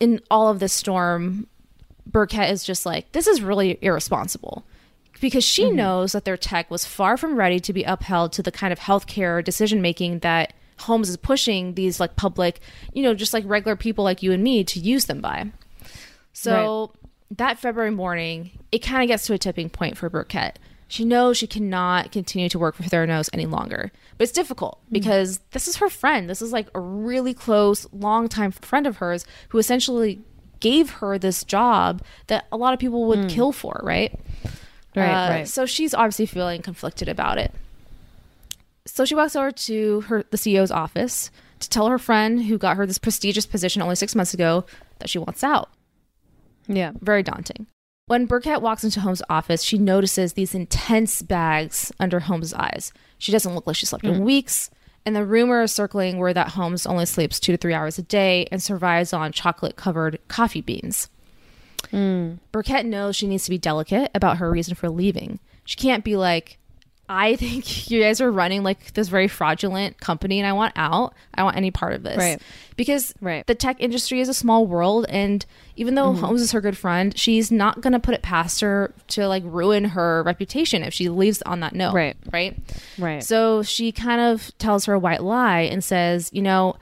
[0.00, 1.46] In all of this storm,
[2.06, 4.64] Burkett is just like, this is really irresponsible.
[5.20, 5.76] Because she mm-hmm.
[5.76, 8.78] knows that their tech was far from ready to be upheld to the kind of
[8.78, 12.60] healthcare decision making that Holmes is pushing these like public,
[12.92, 15.50] you know, just like regular people like you and me to use them by.
[16.32, 16.92] So
[17.36, 20.58] that February morning, it kind of gets to a tipping point for Burkett.
[20.88, 23.90] She knows she cannot continue to work for Theranos any longer.
[24.16, 26.30] But it's difficult because this is her friend.
[26.30, 30.20] This is like a really close, longtime friend of hers who essentially
[30.60, 34.18] gave her this job that a lot of people would kill for, right?
[34.94, 35.48] Right, Uh, right.
[35.48, 37.52] So she's obviously feeling conflicted about it.
[38.86, 41.30] So she walks over to her the CEO's office
[41.60, 44.64] to tell her friend who got her this prestigious position only six months ago
[44.98, 45.70] that she wants out.
[46.68, 46.92] Yeah.
[47.00, 47.66] Very daunting.
[48.06, 52.92] When Burkett walks into Holmes' office, she notices these intense bags under Holmes' eyes.
[53.18, 54.22] She doesn't look like she slept in hmm.
[54.22, 54.70] weeks,
[55.04, 58.02] and the rumor is circling where that Holmes only sleeps two to three hours a
[58.02, 61.08] day and survives on chocolate covered coffee beans.
[61.90, 62.34] Hmm.
[62.52, 65.40] Burkett knows she needs to be delicate about her reason for leaving.
[65.64, 66.58] She can't be like,
[67.08, 71.14] I think you guys are running like this very fraudulent company and I want out.
[71.34, 72.16] I want any part of this.
[72.16, 72.40] Right.
[72.76, 73.46] Because Right.
[73.46, 75.44] the tech industry is a small world and
[75.76, 76.24] even though mm-hmm.
[76.24, 79.42] Holmes is her good friend, she's not going to put it past her to like
[79.46, 81.94] ruin her reputation if she leaves on that note.
[81.94, 82.16] Right.
[82.32, 82.56] Right.
[82.98, 83.22] Right.
[83.22, 86.76] So she kind of tells her a white lie and says, you know,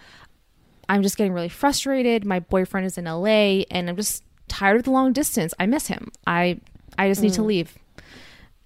[0.88, 2.24] I'm just getting really frustrated.
[2.24, 5.54] My boyfriend is in LA and I'm just tired of the long distance.
[5.58, 6.10] I miss him.
[6.26, 6.60] I
[6.98, 7.46] I just need to mm.
[7.46, 7.78] leave.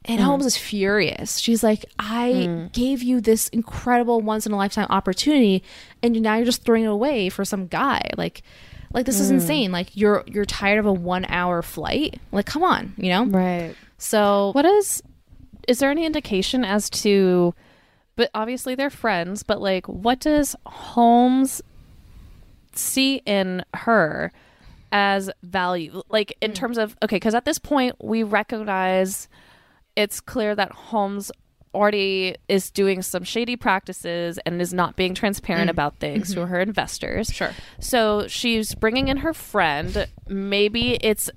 [0.09, 0.25] And mm.
[0.25, 1.39] Holmes is furious.
[1.39, 2.73] She's like, I mm.
[2.73, 5.63] gave you this incredible once in a lifetime opportunity
[6.03, 8.11] and now you're just throwing it away for some guy.
[8.17, 8.43] Like
[8.91, 9.35] like this is mm.
[9.35, 9.71] insane.
[9.71, 12.19] Like you're you're tired of a 1 hour flight?
[12.33, 13.27] Like come on, you know?
[13.27, 13.75] right.
[13.99, 15.03] So What is
[15.69, 17.55] is there any indication as to
[18.17, 21.61] but obviously they're friends, but like what does Holmes
[22.75, 24.33] see in her
[24.91, 26.03] as value?
[26.09, 29.29] Like in terms of okay, cuz at this point we recognize
[29.99, 31.33] it's clear that Holmes
[31.75, 35.73] already is doing some shady practices and is not being transparent mm.
[35.73, 36.51] about things to mm-hmm.
[36.51, 37.33] her investors.
[37.33, 37.53] Sure.
[37.81, 40.07] So she's bringing in her friend.
[40.29, 41.29] Maybe it's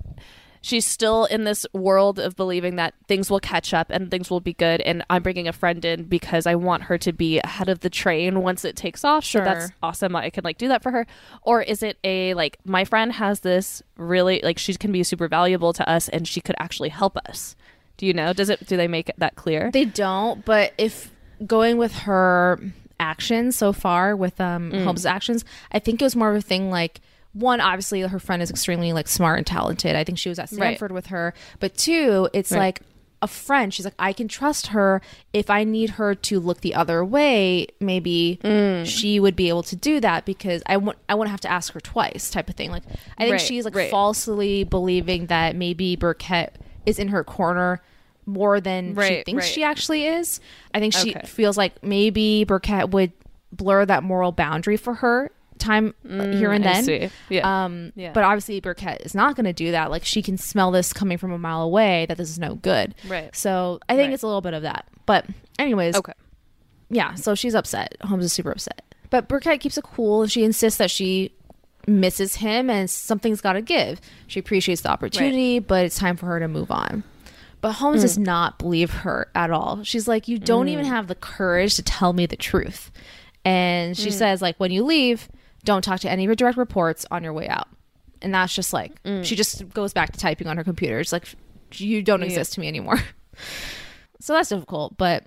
[0.60, 4.40] she's still in this world of believing that things will catch up and things will
[4.40, 7.68] be good and I'm bringing a friend in because I want her to be ahead
[7.68, 9.24] of the train once it takes off.
[9.24, 10.14] So that's awesome.
[10.14, 11.04] I can like do that for her.
[11.42, 15.26] Or is it a like my friend has this really like she can be super
[15.26, 17.56] valuable to us and she could actually help us.
[18.02, 18.32] Do you know?
[18.32, 19.70] Does it do they make it that clear?
[19.70, 21.12] They don't, but if
[21.46, 22.58] going with her
[22.98, 24.82] actions so far with um Mm.
[24.82, 27.00] Holmes' actions, I think it was more of a thing like
[27.32, 29.94] one, obviously her friend is extremely like smart and talented.
[29.94, 30.56] I think she was at Right.
[30.56, 31.32] Stanford with her.
[31.60, 32.58] But two, it's Right.
[32.58, 32.80] like
[33.22, 33.72] a friend.
[33.72, 35.00] She's like, I can trust her.
[35.32, 38.84] If I need her to look the other way, maybe Mm.
[38.84, 41.72] she would be able to do that because I won't I won't have to ask
[41.74, 42.72] her twice type of thing.
[42.72, 42.82] Like
[43.16, 43.90] I think Right, she's like right.
[43.92, 47.80] falsely believing that maybe Burkett is in her corner
[48.26, 49.52] more than she thinks right.
[49.52, 50.40] she actually is.
[50.74, 51.26] I think she Okay.
[51.26, 53.12] feels like maybe Burkett would
[53.52, 57.10] blur that moral boundary for her time uh, here and Mm, then.
[57.28, 57.64] Yeah.
[57.64, 58.12] Um, Yeah.
[58.12, 59.90] But obviously, Burkett is not going to do that.
[59.90, 62.94] Like, she can smell this coming from a mile away that this is no good.
[63.06, 63.34] Right.
[63.36, 64.14] So I think Right.
[64.14, 64.86] it's a little bit of that.
[65.06, 65.26] But,
[65.58, 66.12] anyways, okay.
[66.90, 67.96] yeah, so she's upset.
[68.02, 68.82] Holmes is super upset.
[69.10, 70.26] But Burkett keeps it cool.
[70.26, 71.32] She insists that she
[71.86, 74.00] misses him and something's got to give.
[74.28, 77.02] She appreciates the opportunity, but it's time for her to move on.
[77.62, 78.24] But Holmes does mm.
[78.24, 79.82] not believe her at all.
[79.84, 80.88] She's like, You don't even mm.
[80.88, 82.90] have the courage to tell me the truth.
[83.44, 84.12] And she mm.
[84.12, 85.28] says, like, when you leave,
[85.64, 87.68] don't talk to any of your direct reports on your way out.
[88.20, 88.92] And that's just like,
[89.24, 91.00] she just goes back to typing on her computer.
[91.00, 91.26] It's like,
[91.72, 92.98] you don't exist to me anymore.
[94.22, 94.96] So that's difficult.
[94.96, 95.26] But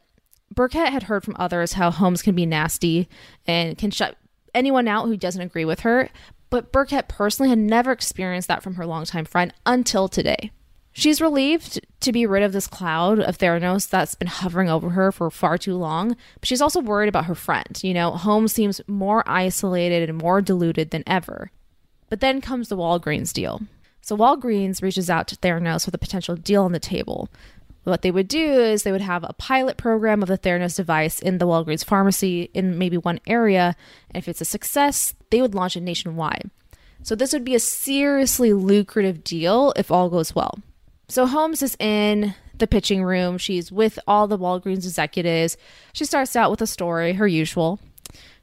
[0.54, 3.10] Burkett had heard from others how Holmes can be nasty
[3.46, 4.16] and can shut
[4.54, 6.10] anyone out who doesn't agree with her.
[6.50, 10.52] But Burkett personally had never experienced that from her longtime friend until today.
[10.98, 15.12] She's relieved to be rid of this cloud of Theranos that's been hovering over her
[15.12, 17.78] for far too long, but she's also worried about her friend.
[17.84, 21.52] You know, Holmes seems more isolated and more deluded than ever.
[22.08, 23.64] But then comes the Walgreens deal.
[24.00, 27.28] So Walgreens reaches out to Theranos with a potential deal on the table.
[27.84, 31.20] What they would do is they would have a pilot program of the Theranos device
[31.20, 33.76] in the Walgreens pharmacy in maybe one area.
[34.12, 36.50] And if it's a success, they would launch it nationwide.
[37.04, 40.58] So this would be a seriously lucrative deal if all goes well.
[41.08, 43.38] So Holmes is in the pitching room.
[43.38, 45.58] She's with all the Walgreens executives.
[45.94, 47.80] She starts out with a story, her usual.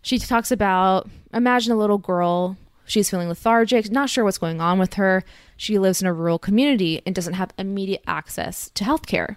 [0.03, 2.57] She talks about imagine a little girl.
[2.85, 5.23] She's feeling lethargic, not sure what's going on with her.
[5.57, 9.37] She lives in a rural community and doesn't have immediate access to healthcare.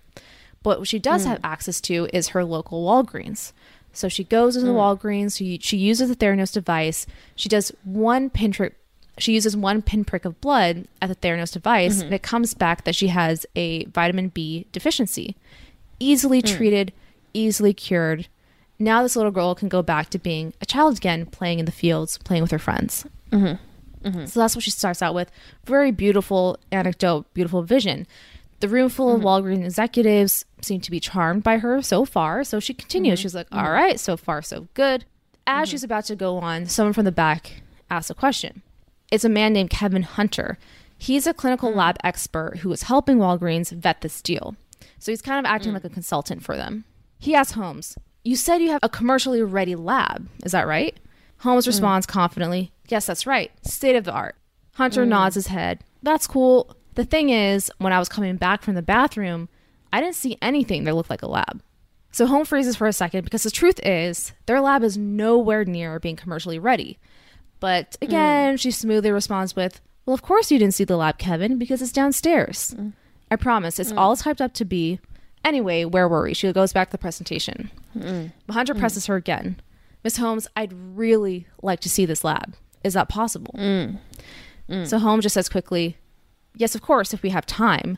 [0.63, 1.29] But what she does hmm.
[1.29, 3.53] have access to is her local Walgreens.
[3.93, 5.37] So she goes into the Walgreens.
[5.37, 7.05] She, she uses the Theranos device.
[7.35, 8.73] She does one pinprick.
[9.17, 12.05] She uses one pinprick of blood at the Theranos device, mm-hmm.
[12.05, 15.35] and it comes back that she has a vitamin B deficiency.
[15.99, 16.55] Easily mm.
[16.55, 16.91] treated,
[17.33, 18.27] easily cured.
[18.77, 21.71] Now this little girl can go back to being a child again, playing in the
[21.71, 23.05] fields, playing with her friends.
[23.31, 24.07] Mm-hmm.
[24.07, 24.25] Mm-hmm.
[24.25, 25.31] So that's what she starts out with.
[25.65, 28.05] Very beautiful anecdote, beautiful vision.
[28.59, 32.43] The room full of Walgreens executives seem to be charmed by her so far.
[32.43, 33.19] So she continues.
[33.19, 35.05] She's like, "All right, so far, so good.
[35.47, 38.61] As she's about to go on, someone from the back asks a question.
[39.11, 40.57] It's a man named Kevin Hunter.
[40.97, 41.77] He's a clinical hmm.
[41.77, 44.55] lab expert who is helping Walgreens vet this deal.
[44.99, 45.75] So he's kind of acting hmm.
[45.75, 46.85] like a consultant for them.
[47.19, 50.27] He asks Holmes, You said you have a commercially ready lab.
[50.43, 50.97] Is that right?
[51.39, 51.69] Holmes hmm.
[51.69, 53.51] responds confidently, Yes, that's right.
[53.65, 54.35] State of the art.
[54.73, 55.83] Hunter nods his head.
[56.03, 56.75] That's cool.
[56.95, 59.49] The thing is, when I was coming back from the bathroom,
[59.91, 61.61] I didn't see anything that looked like a lab.
[62.11, 65.99] So Holmes freezes for a second because the truth is, their lab is nowhere near
[65.99, 66.97] being commercially ready.
[67.59, 68.05] But hmm.
[68.05, 71.81] again, she smoothly responds with, Well, of course you didn't see the lab, Kevin, because
[71.81, 72.71] it's downstairs.
[72.71, 72.89] Hmm.
[73.31, 73.97] I promise, it's hmm.
[73.97, 74.99] all typed up to be.
[75.43, 76.33] Anyway, where were we?
[76.33, 77.69] She goes back to the presentation.
[78.49, 79.59] Hunter presses her again.
[80.03, 82.55] Miss Holmes, I'd really like to see this lab.
[82.83, 83.53] Is that possible?
[84.85, 85.97] So Holmes just says quickly,
[86.55, 87.97] Yes, of course, if we have time.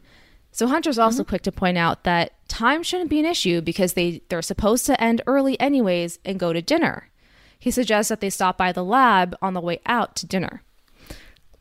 [0.51, 1.30] So Hunter's also mm-hmm.
[1.30, 5.01] quick to point out that time shouldn't be an issue because they, they're supposed to
[5.01, 7.10] end early anyways and go to dinner.
[7.60, 10.62] He suggests that they stop by the lab on the way out to dinner.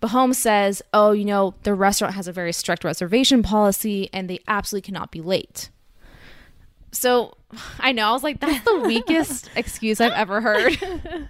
[0.01, 4.29] But Holmes says, Oh, you know, the restaurant has a very strict reservation policy and
[4.29, 5.71] they absolutely cannot be late.
[6.93, 7.37] So
[7.81, 10.79] I know, I was like, that's the weakest excuse I've ever heard.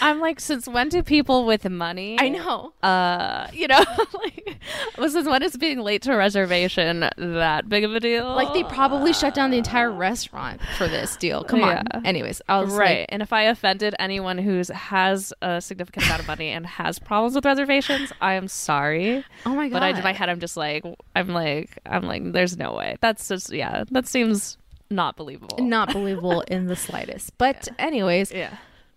[0.00, 2.16] I'm like, since when do people with money?
[2.18, 2.72] I know.
[2.82, 3.82] Uh, you know,
[4.14, 4.58] like,
[4.96, 8.32] well, since when is being late to a reservation that big of a deal?
[8.34, 11.44] Like they probably shut down the entire restaurant for this deal.
[11.44, 11.82] Come Yeah.
[11.94, 12.06] on.
[12.06, 13.00] Anyways, I was right.
[13.00, 16.98] like, and if I offended anyone who's has a significant amount of money and has
[16.98, 19.24] problems with reservations, I am sorry.
[19.46, 19.74] oh my god.
[19.74, 20.84] But I, in my head, I'm just like,
[21.16, 22.96] I'm like, I'm like, there's no way.
[23.00, 24.58] That's just, yeah, that seems
[24.92, 25.58] not believable.
[25.58, 27.32] not believable in the slightest.
[27.38, 28.56] But anyways, Yeah.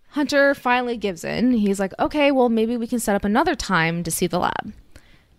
[0.10, 1.52] Hunter finally gives in.
[1.52, 4.72] He's like, okay, well, maybe we can set up another time to see the lab.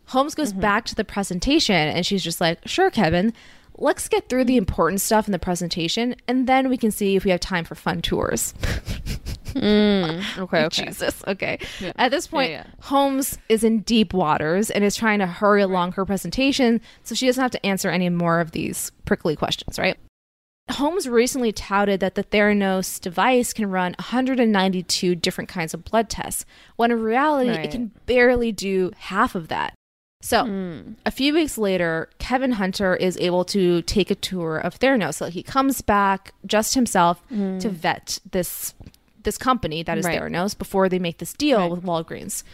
[0.09, 0.61] Holmes goes mm-hmm.
[0.61, 3.33] back to the presentation and she's just like, sure, Kevin,
[3.79, 4.59] let's get through the mm-hmm.
[4.59, 7.75] important stuff in the presentation and then we can see if we have time for
[7.75, 8.55] fun tours.
[9.55, 10.23] Mm.
[10.39, 10.65] Okay.
[10.65, 10.85] Okay.
[10.85, 11.23] Jesus.
[11.27, 11.59] Okay.
[11.97, 12.73] At this point, Yeah, yeah.
[12.83, 17.27] Holmes is in deep waters and is trying to hurry along her presentation so she
[17.27, 19.97] doesn't have to answer any more of these prickly questions, right?
[20.71, 26.45] Holmes recently touted that the Theranos device can run 192 different kinds of blood tests,
[26.75, 29.75] when in reality, it can barely do half of that.
[30.23, 30.93] So, Hmm.
[31.05, 35.15] a few weeks later, Kevin Hunter is able to take a tour of Theranos.
[35.15, 38.75] So he comes back just himself to vet this
[39.23, 40.05] this company that is.
[40.05, 40.21] Right.
[40.21, 41.71] Theranos before they make this deal Right.
[41.71, 42.45] with Walgreens.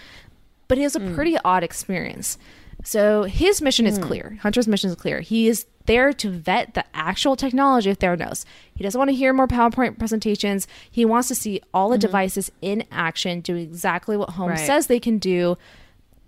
[0.68, 1.14] But he has a Hmm.
[1.14, 2.38] pretty odd experience.
[2.84, 4.38] So his mission is clear.
[4.42, 5.20] Hunter's mission is clear.
[5.20, 8.44] He is there to vet the actual technology of Theranos.
[8.74, 10.66] He doesn't want to hear more PowerPoint presentations.
[10.90, 14.60] He wants to see all the devices in action doing exactly what Holmes Mm-hmm.
[14.60, 14.66] Right.
[14.66, 15.56] says they can do,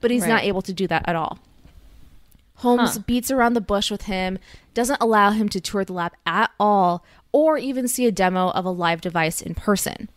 [0.01, 1.39] but he's not able to do that at all.
[2.57, 3.03] Holmes Huh.
[3.07, 4.39] beats around the bush with him,
[4.75, 8.65] doesn't allow him to tour the lab at all, or even see a demo of
[8.65, 10.09] a live device in person.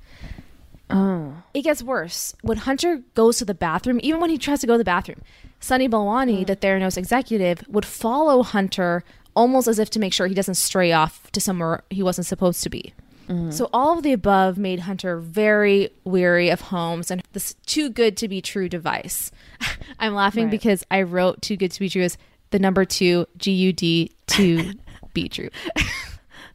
[0.90, 1.44] Oh.
[1.54, 2.36] It gets worse.
[2.42, 5.22] When Hunter goes to the bathroom, even when he tries to go to the bathroom,
[5.60, 6.48] Sunny Balwani, mm.
[6.48, 9.04] the Theranos executive, would follow Hunter
[9.36, 12.64] almost as if to make sure he doesn't stray off to somewhere he wasn't supposed
[12.64, 12.94] to be.
[13.28, 13.52] Mm.
[13.52, 18.16] So all of the above made Hunter very weary of Holmes and this too good
[18.18, 19.32] to be true device.
[20.00, 20.52] I'm laughing Right.
[20.52, 22.18] because I wrote too good to be true as
[22.52, 24.74] the number two G U D to
[25.14, 25.50] be true.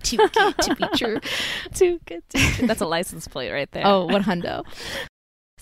[0.03, 1.21] too good to be true.
[1.75, 2.23] Too good.
[2.31, 2.67] To, be true.
[2.67, 3.87] that's a license plate right there.
[3.87, 4.65] Oh, one hundo.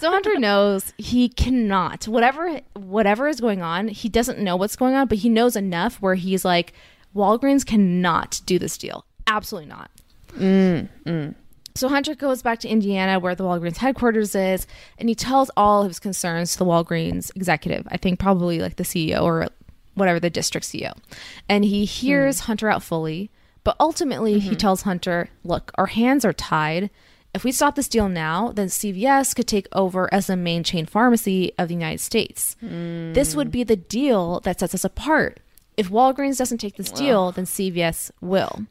[0.01, 3.89] So Hunter knows he cannot whatever whatever is going on.
[3.89, 6.73] He doesn't know what's going on, but he knows enough where he's like,
[7.15, 9.05] Walgreens cannot do this deal.
[9.27, 9.91] Absolutely not.
[10.39, 11.35] Mm, mm.
[11.75, 15.83] So Hunter goes back to Indiana, where the Walgreens headquarters is, and he tells all
[15.83, 17.87] of his concerns to the Walgreens executive.
[17.91, 19.49] I think probably like the CEO or
[19.97, 20.97] whatever the district CEO,
[21.47, 22.47] and he hears hmm.
[22.47, 23.31] Hunter out fully.
[23.65, 24.57] But ultimately, he mm-hmm.
[24.57, 26.89] tells Hunter, "Look, our hands are tied."
[27.33, 30.85] If we stop this deal now, then CVS could take over as the main chain
[30.87, 32.57] pharmacy of the United States.
[32.61, 35.39] This would be the deal that sets us apart.
[35.77, 38.67] If Walgreens doesn't take this deal, then CVS will.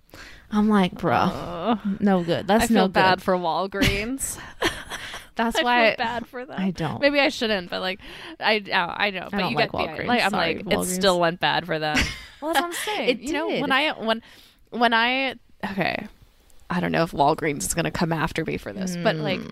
[0.51, 2.47] I'm like, bro, no good.
[2.47, 4.37] That's I feel no bad for Walgreens.
[5.35, 6.59] That's I why feel bad for them.
[6.59, 6.99] I don't.
[6.99, 7.99] Maybe I shouldn't, but like,
[8.41, 10.07] I oh, I know, but don't you like get the Walgreens.
[10.07, 10.83] Like, I'm Sorry, like, Walgreens.
[10.83, 11.97] it still went bad for them.
[12.41, 13.09] Well, that's what I'm saying.
[13.09, 14.21] it, you know, when I when
[14.69, 15.35] when I
[15.71, 16.07] okay,
[16.69, 19.39] I don't know if Walgreens is gonna come after me for this, but like.
[19.41, 19.49] Hmm.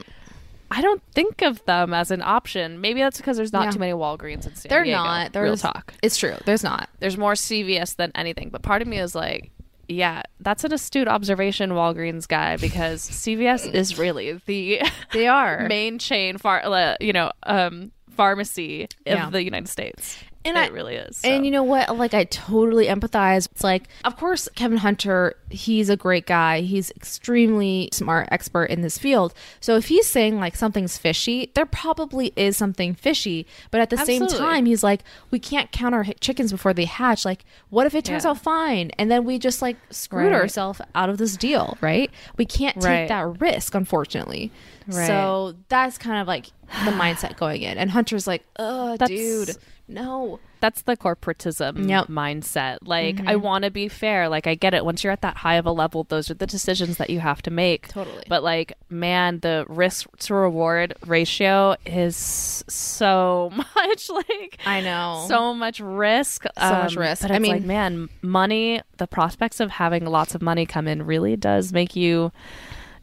[0.70, 2.82] I don't think of them as an option.
[2.82, 3.72] Maybe that's because there's not Yeah.
[3.72, 4.98] too many Walgreens in San they're Diego.
[5.02, 5.34] not.
[5.34, 5.94] Real There's talk.
[6.04, 6.36] It's true.
[6.46, 6.90] There's not.
[7.00, 8.50] There's more CVS than anything.
[8.50, 9.52] But part of me is like,
[9.88, 14.82] yeah, that's an astute observation, Walgreens guy, because CVS is really the
[15.14, 15.66] They are.
[15.70, 16.62] main chain, far,
[17.00, 19.28] you know, um, pharmacy Yeah.
[19.28, 20.18] of the United States.
[20.48, 21.22] And it I- really is.
[21.24, 21.96] And you know what?
[21.98, 23.48] Like, I totally empathize.
[23.52, 26.60] It's like, of course, Kevin Hunter he's a great guy.
[26.62, 29.34] He's extremely smart, expert in this field.
[29.62, 33.48] So if he's saying like something's fishy, there probably is something fishy.
[33.72, 37.24] But at the same time, he's like, we can't count our chickens before they hatch.
[37.26, 38.32] Like, what if it turns Yeah.
[38.32, 38.92] out fine?
[38.98, 40.42] And then we just like screwed Right.
[40.42, 42.12] ourselves out of this deal, right?
[42.38, 43.08] We can't take Right.
[43.08, 44.52] that risk, unfortunately.
[44.88, 45.08] Right.
[45.08, 46.48] So that's kind of like
[46.86, 47.78] the mindset going in.
[47.78, 49.56] And Hunter's like, oh, dude,
[49.88, 50.40] no.
[50.60, 52.06] That's the corporatism Yep.
[52.06, 52.18] Mm-hmm.
[52.18, 52.78] mindset.
[52.82, 54.28] Like, I want to be fair.
[54.28, 54.84] Like, I get it.
[54.84, 57.44] Once you're at that high of a level, those are the decisions that you have
[57.44, 57.90] to make.
[57.90, 58.24] Totally.
[58.28, 62.16] But, like, man, the risk to reward ratio is
[62.68, 64.10] so much.
[64.10, 65.26] Like, I know.
[65.28, 66.46] so much risk.
[66.58, 67.22] So much risk.
[67.22, 71.06] But I mean- like, man, money, the prospects of having lots of money come in
[71.06, 72.32] really does make you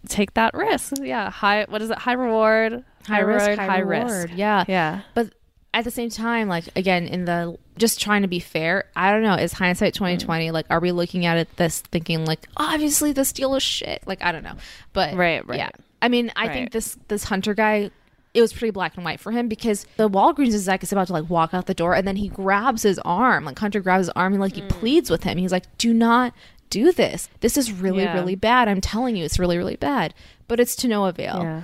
[0.08, 0.94] take that risk.
[1.00, 1.30] Yeah.
[1.30, 1.98] High, what is it?
[1.98, 4.10] High reward, high risk, reward, high, reward.
[4.10, 4.28] risk.
[4.34, 4.64] Yeah.
[4.66, 5.00] Yeah.
[5.14, 5.32] But
[5.74, 9.22] at the same time, like again, in the just trying to be fair, I don't
[9.22, 9.34] know.
[9.34, 9.96] Is hindsight mm.
[9.96, 10.50] twenty twenty?
[10.52, 14.02] Like, are we looking at it this thinking like, obviously this deal is shit?
[14.06, 14.54] Like, I don't know.
[14.92, 15.58] But Right, right.
[15.58, 15.70] Yeah.
[16.00, 16.52] I mean, I Right.
[16.52, 17.90] think this this hunter guy.
[18.32, 21.12] It was pretty black and white for him because the Walgreens exec is about to
[21.12, 23.44] like walk out the door and then he grabs his arm.
[23.44, 24.68] Like Hunter grabs his arm and like he mm.
[24.68, 25.38] pleads with him.
[25.38, 26.34] He's like, "Do not
[26.68, 27.28] do this.
[27.40, 28.14] This is really Yeah.
[28.14, 28.66] really bad.
[28.68, 30.14] I'm telling you, it's really really bad."
[30.48, 31.62] But it's to no avail Yeah.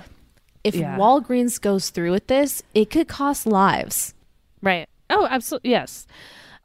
[0.63, 0.97] If Yeah.
[0.97, 4.13] Walgreens goes through with this, it could cost lives.
[4.61, 4.87] Right.
[5.09, 5.71] Oh, absolutely.
[5.71, 6.07] Yes.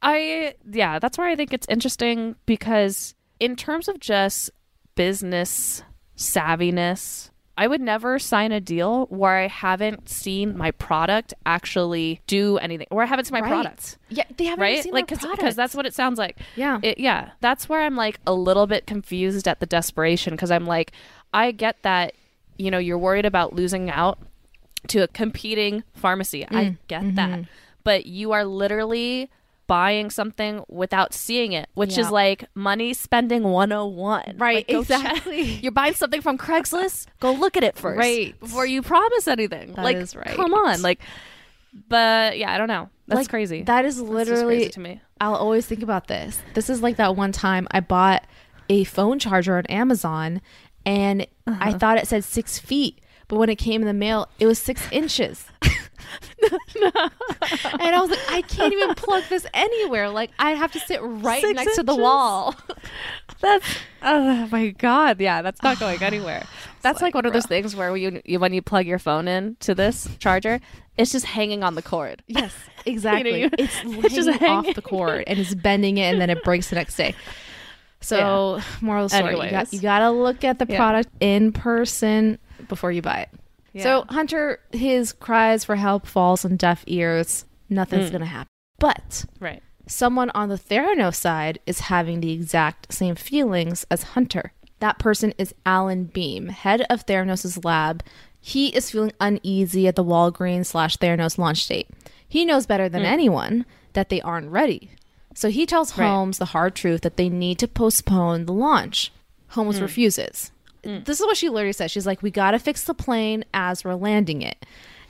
[0.03, 4.51] I, yeah, that's where I think it's interesting because, in terms of just
[4.95, 5.83] business
[6.17, 12.59] savviness, I would never sign a deal where I haven't seen my product actually do
[12.59, 13.49] anything, or I haven't seen my Right.
[13.49, 13.97] product.
[14.11, 14.83] Yeah, they haven't Right?
[14.83, 16.37] seen Like, because that's what it sounds like.
[16.55, 16.79] Yeah.
[16.83, 17.31] It, yeah.
[17.41, 20.93] That's where I'm like a little bit confused at the desperation because I'm like,
[21.33, 22.13] I get that,
[22.59, 24.19] you know, you're worried about losing out
[24.89, 26.45] to a competing pharmacy.
[26.51, 27.31] Mm, I get that.
[27.31, 27.43] mm-hmm.
[27.85, 29.31] But you are literally
[29.69, 34.37] buying something without seeing it, which is like money spending 101.
[34.39, 35.43] Right, Like, go check- exactly.
[35.43, 37.99] You're buying something from Craigslist, go look at it first.
[37.99, 38.39] Right.
[38.39, 39.73] Before you promise anything.
[39.75, 40.37] That like, is right.
[40.37, 40.83] come on.
[40.83, 41.01] Like,
[41.89, 42.89] but yeah, I don't know.
[43.09, 43.63] That's Like, crazy.
[43.63, 44.57] That is literally.
[44.57, 45.01] crazy to me.
[45.21, 46.41] I'll always think about this.
[46.55, 48.25] This is like that one time I bought
[48.69, 50.41] a phone charger on Amazon,
[50.87, 51.57] and Uh-huh.
[51.61, 54.59] I thought it said six feet, but when it came in the mail, it was
[54.59, 55.45] six inches.
[55.63, 55.73] and
[57.95, 60.09] I was like, I can't even plug this anywhere.
[60.11, 62.55] Like I'd have to sit right Six next to the wall.
[63.41, 63.67] That's
[64.03, 66.45] oh my god, yeah, that's not going anywhere.
[66.83, 69.27] That's like, like, one of those things where you, you when you plug your phone
[69.29, 70.61] in to this charger,
[70.97, 72.23] it's just hanging on the cord.
[72.29, 72.55] Yes,
[72.87, 73.43] exactly.
[73.43, 76.43] you- it's it's just hanging off the cord and it's bending it, and then it
[76.45, 77.15] breaks the next day.
[78.01, 80.77] So, moral of the story: you got you got to look at the Yeah.
[80.77, 82.39] product in person
[82.69, 83.31] before you buy it.
[83.83, 87.45] So Hunter, his cries for help falls on deaf ears.
[87.69, 88.13] Nothing's Mm.
[88.13, 88.49] gonna happen.
[88.79, 89.63] But Right.
[89.87, 94.53] someone on the Theranos side is having the exact same feelings as Hunter.
[94.81, 98.03] That person is Alan Beam, head of Theranos' lab.
[98.41, 101.89] He is feeling uneasy at the Walgreens slash Theranos launch date.
[102.27, 104.91] He knows better than anyone that they aren't ready.
[105.37, 106.09] So he tells Right.
[106.09, 109.13] Holmes the hard truth that they need to postpone the launch.
[109.49, 110.51] Holmes refuses.
[110.83, 111.91] This is what she literally says.
[111.91, 114.65] She's like, "We got to fix the plane as we're landing it."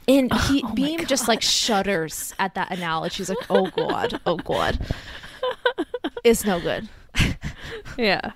[0.09, 3.15] And he, Beam just like shudders at that analogy.
[3.15, 4.79] She's like, "Oh god, oh god,
[6.25, 6.89] it's no good."
[7.97, 8.33] Yeah.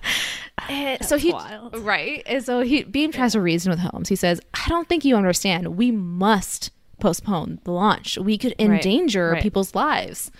[0.69, 1.77] And so he wild.
[1.79, 4.07] right, and so he Beam tries to reason with Holmes.
[4.09, 5.75] He says, "I don't think you understand.
[5.77, 8.17] We must postpone the launch.
[8.17, 9.39] We could endanger right.
[9.39, 9.43] Mm.
[9.43, 10.31] people's lives."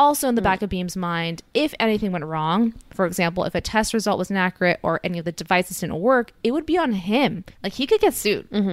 [0.00, 0.44] Also, in the hmm.
[0.44, 4.30] back of Beam's mind, if anything went wrong, for example, if a test result was
[4.30, 7.44] inaccurate or any of the devices didn't work, it would be on him.
[7.62, 8.48] Like he could get sued.
[8.50, 8.68] Mm-hmm.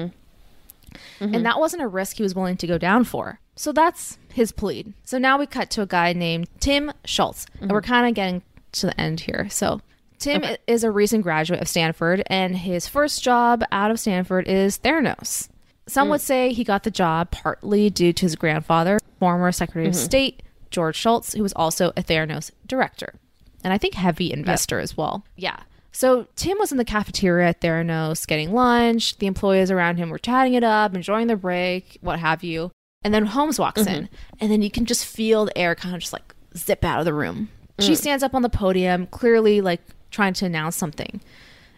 [1.26, 1.36] mm-hmm.
[1.36, 3.42] And that wasn't a risk he was willing to go down for.
[3.58, 4.94] So that's his plead.
[5.04, 7.46] So now we cut to a guy named Tim Shultz.
[7.60, 7.92] And we're mm-hmm.
[7.92, 9.50] kind of getting to the end here.
[9.50, 9.82] So
[10.20, 10.58] Tim Okay.
[10.66, 15.50] is a recent graduate of Stanford, and his first job out of Stanford is Theranos.
[15.88, 16.12] Some mm.
[16.12, 20.06] would say he got the job partly due to his grandfather, former Secretary of mm-hmm.
[20.06, 23.16] State George Shultz, who was also a Theranos director.
[23.64, 25.26] And I think heavy investor as well.
[25.36, 25.60] Yeah.
[25.92, 29.18] So Tim was in the cafeteria at Theranos getting lunch.
[29.18, 32.72] The employees around him were chatting it up, enjoying their break, what have you.
[33.04, 33.94] And then Holmes walks mm-hmm.
[33.94, 34.10] in,
[34.40, 37.06] and then you can just feel the air kind of just like zip out of
[37.06, 37.50] the room.
[37.80, 37.98] She mm.
[37.98, 41.22] stands up on the podium, clearly like trying to announce something.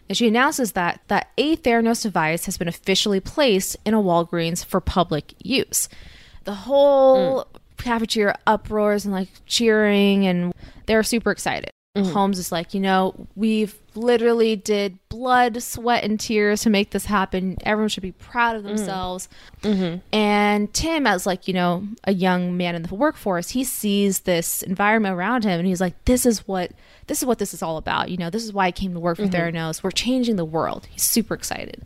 [0.08, 4.64] And she announces that that a Theranos device has been officially placed in a Walgreens
[4.64, 5.88] for public use.
[6.44, 7.46] The whole mm.
[7.82, 10.52] Cafeteria uproars and like cheering, and
[10.86, 11.70] they're super excited.
[11.96, 12.12] Mm-hmm.
[12.12, 17.06] Holmes is like, you know, we've literally did blood, sweat, and tears to make this
[17.06, 17.56] happen.
[17.64, 18.76] Everyone should be proud of mm-hmm.
[18.76, 19.28] themselves.
[19.62, 19.98] Mm-hmm.
[20.14, 24.62] And Tim, as like, you know, a young man in the workforce, he sees this
[24.62, 26.70] environment around him and he's like, this is what
[27.08, 28.08] this is what this is all about.
[28.08, 29.82] You know, this is why I came to work for Theranos.
[29.82, 30.86] We're changing the world.
[30.92, 31.84] He's super excited.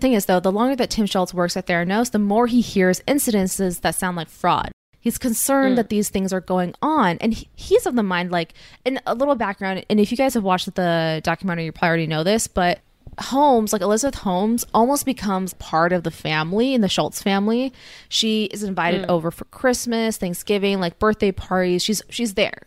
[0.00, 3.00] Thing is, though, the longer that Tim Shultz works at Theranos, the more he hears
[3.02, 4.72] incidences that sound like fraud.
[5.00, 5.90] He's concerned that mm.
[5.90, 8.54] these things are going on, and he, he's of the mind like.
[8.84, 12.06] And a little background, and if you guys have watched the documentary, you probably already
[12.06, 12.80] know this, but
[13.20, 17.72] Holmes, like Elizabeth Holmes, almost becomes part of the family in the Shultz family.
[18.08, 19.08] She is invited mm.
[19.08, 21.82] over for Christmas, Thanksgiving, like birthday parties.
[21.82, 22.66] She's she's there.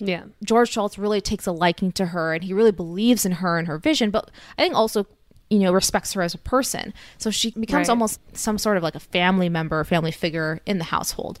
[0.00, 0.24] Yeah.
[0.44, 3.66] George Shultz really takes a liking to her and he really believes in her and
[3.66, 5.06] her vision, but I think also,
[5.50, 6.92] you know, respects her as a person.
[7.16, 7.92] So she becomes Right.
[7.92, 11.38] almost some sort of like a family member, family figure in the household.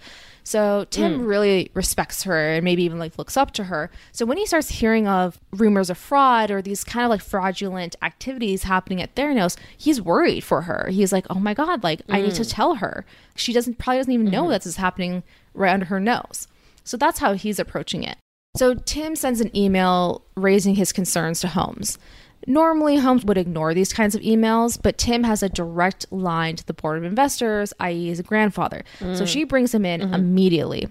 [0.48, 1.26] So Tim hmm.
[1.26, 3.90] really respects her and maybe even like looks up to her.
[4.12, 7.96] So when he starts hearing of rumors of fraud or these kind of like fraudulent
[8.00, 10.88] activities happening at Theranos, he's worried for her.
[10.90, 12.48] He's like, "Oh my god, like I need to hmm.
[12.48, 13.04] tell her."
[13.36, 14.50] She doesn't probably doesn't even know hmm.
[14.52, 16.48] that this is happening right under her nose.
[16.82, 18.16] So that's how he's approaching it.
[18.56, 21.98] So Tim sends an email raising his concerns to Holmes.
[22.46, 26.66] Normally, Holmes would ignore these kinds of emails, but Tim has a direct line to
[26.66, 28.84] the board of investors, i.e., his grandfather.
[29.00, 29.28] So mm.
[29.28, 30.14] she brings him in mm-hmm.
[30.14, 30.88] immediately.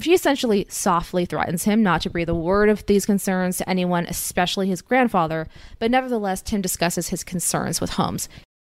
[0.00, 4.06] She essentially softly threatens him not to breathe a word of these concerns to anyone,
[4.06, 5.48] especially his grandfather.
[5.78, 8.28] But nevertheless, Tim discusses his concerns with Holmes.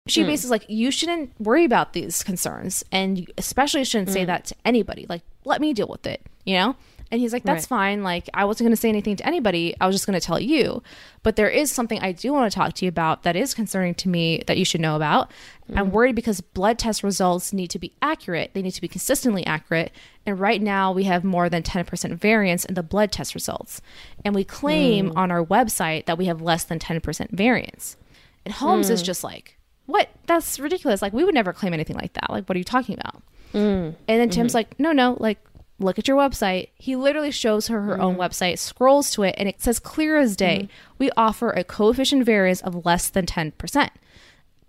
[0.08, 0.28] She mm.
[0.28, 4.28] basically is like, you shouldn't worry about these concerns, and you especially shouldn't say mm.
[4.28, 5.06] that to anybody.
[5.10, 6.76] Like, let me deal with it, you know?
[7.10, 7.78] And he's like, that's Right.
[7.78, 8.04] fine.
[8.04, 9.76] Like, I wasn't going to say anything to anybody.
[9.80, 10.84] I was just going to tell you.
[11.24, 13.96] But there is something I do want to talk to you about that is concerning
[13.96, 15.32] to me that you should know about.
[15.74, 15.92] I'm mm.
[15.92, 18.52] worried because blood test results need to be accurate.
[18.54, 19.92] They need to be consistently accurate.
[20.26, 23.82] And right now, we have more than 10% variance in the blood test results.
[24.26, 25.18] And we claim mm.
[25.18, 27.98] on our website that we have less than 10% variance.
[28.46, 29.06] And Holmes is mm.
[29.06, 30.10] just like, what?
[30.26, 31.02] That's ridiculous.
[31.02, 32.30] Like, we would never claim anything like that.
[32.30, 33.22] Like, what are you talking about?
[34.08, 34.58] And then Tim's mm-hmm.
[34.58, 35.40] like, no, no, like,
[35.80, 36.70] look at your website.
[36.76, 40.36] He literally shows her her own website, scrolls to it, and it says clear as
[40.36, 40.96] day, mm-hmm.
[40.98, 43.90] we offer a coefficient variance of less than 10%.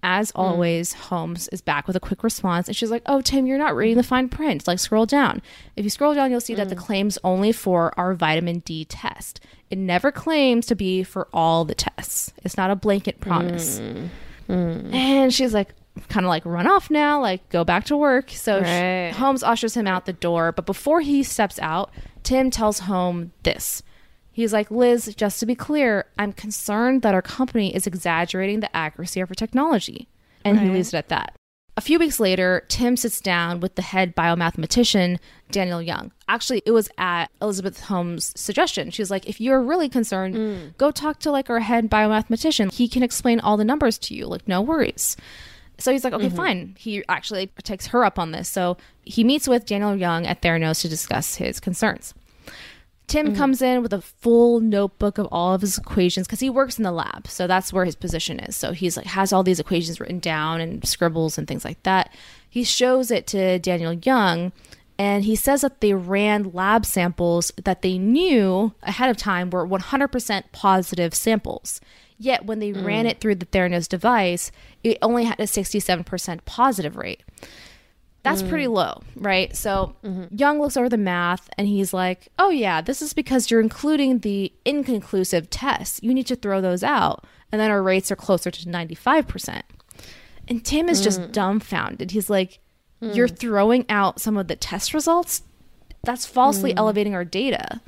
[0.02, 0.38] As mm.
[0.38, 3.74] always, Holmes is back with a quick response, and she's like, "Oh, Tim, you're not
[3.74, 4.66] reading the fine print.
[4.66, 5.42] Like, scroll down.
[5.74, 6.80] If you scroll down, you'll see that the mm.
[6.80, 9.40] claims only for our vitamin D test.
[9.70, 12.32] It never claims to be for all the tests.
[12.44, 14.94] It's not a blanket promise." Mm.
[14.94, 15.74] And she's like,
[16.09, 18.30] kind of like, run off now, like, go back to work.
[18.30, 19.12] So Right.
[19.12, 20.53] Holmes ushers him out the door.
[20.53, 21.90] But before he steps out,
[22.22, 23.82] Tim tells Holmes this.
[24.32, 28.74] He's like, Liz, just to be clear, I'm concerned that our company is exaggerating the
[28.76, 30.09] accuracy of our technology.
[30.44, 31.34] And he leaves it at that.
[31.78, 35.18] A few weeks later, Tim sits down with the head biomathematician,
[35.53, 36.11] Daniel Young.
[36.26, 38.90] Actually, it was at Elizabeth Holmes' suggestion.
[38.90, 40.68] She was like, if you're really concerned, hmm.
[40.76, 42.72] go talk to like our head biomathematician.
[42.72, 44.26] He can explain all the numbers to you.
[44.26, 45.16] Like, no worries.
[45.79, 46.37] So he's like, okay, mm-hmm.
[46.37, 46.76] fine.
[46.79, 48.49] He actually takes her up on this.
[48.49, 52.14] So he meets with Daniel Young at Theranos to discuss his concerns.
[53.09, 53.37] Tim mm-hmm.
[53.37, 56.85] comes in with a full notebook of all of his equations because he works in
[56.85, 58.55] the lab, so that's where his position is.
[58.55, 62.12] So he's like has all these equations written down and scribbles and things like that.
[62.51, 64.53] He shows it to Daniel Young,
[64.99, 69.66] and he says that they ran lab samples that they knew ahead of time were
[69.66, 71.81] 100% positive samples.
[72.19, 73.11] Yet when they ran mm.
[73.11, 74.51] it through the Theranos device,
[74.83, 77.23] it only had a 67% positive rate.
[78.25, 78.75] That's pretty mm.
[78.75, 79.57] low, right?
[79.57, 80.37] So mm-hmm.
[80.37, 84.19] Young looks over the math and he's like, oh, yeah, this is because you're including
[84.19, 86.01] the inconclusive tests.
[86.03, 87.25] You need to throw those out.
[87.51, 89.62] And then our rates are closer to 95%.
[90.49, 91.33] And Tim is just mm.
[91.33, 92.11] dumbfounded.
[92.11, 92.59] He's like,
[93.01, 95.43] you're throwing out some of the test results?
[96.03, 97.81] That's falsely elevating our data.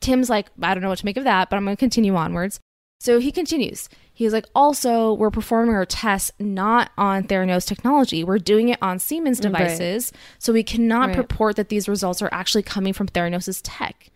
[0.00, 2.14] Tim's like, I don't know what to make of that, but I'm going to continue
[2.14, 2.60] onwards.
[3.00, 3.88] So he continues.
[4.12, 8.22] He's like, also, we're performing our tests not on Theranos technology.
[8.22, 9.50] We're doing it on Siemens Right.
[9.50, 10.12] devices.
[10.38, 11.16] So we cannot Right.
[11.16, 14.10] purport that these results are actually coming from Theranos' tech.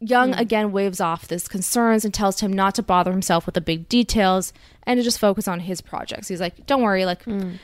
[0.00, 3.62] Young again waves off this concerns and tells him not to bother himself with the
[3.62, 4.52] big details
[4.82, 6.28] and to just focus on his projects.
[6.28, 7.54] He's like, don't worry, like mm.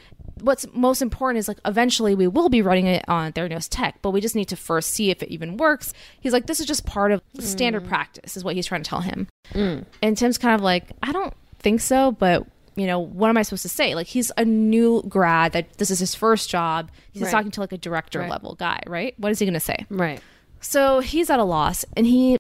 [0.43, 4.11] What's most important is like eventually we will be running it on Theranos Tech, but
[4.11, 5.93] we just need to first see if it even works.
[6.20, 7.88] He's like, this is just part of standard mm.
[7.88, 9.28] practice, is what he's trying to tell him.
[9.53, 9.84] Mm.
[10.03, 13.43] And Tim's kind of like, I don't think so, but you know, what am I
[13.43, 13.95] supposed to say?
[13.95, 16.91] Like he's a new grad that this is his first job.
[17.12, 17.30] He's Right.
[17.30, 18.30] talking to like a director Right.
[18.30, 19.14] level guy, right?
[19.18, 19.86] What is he gonna say?
[19.91, 20.20] Right.
[20.61, 22.36] So he's at a loss and he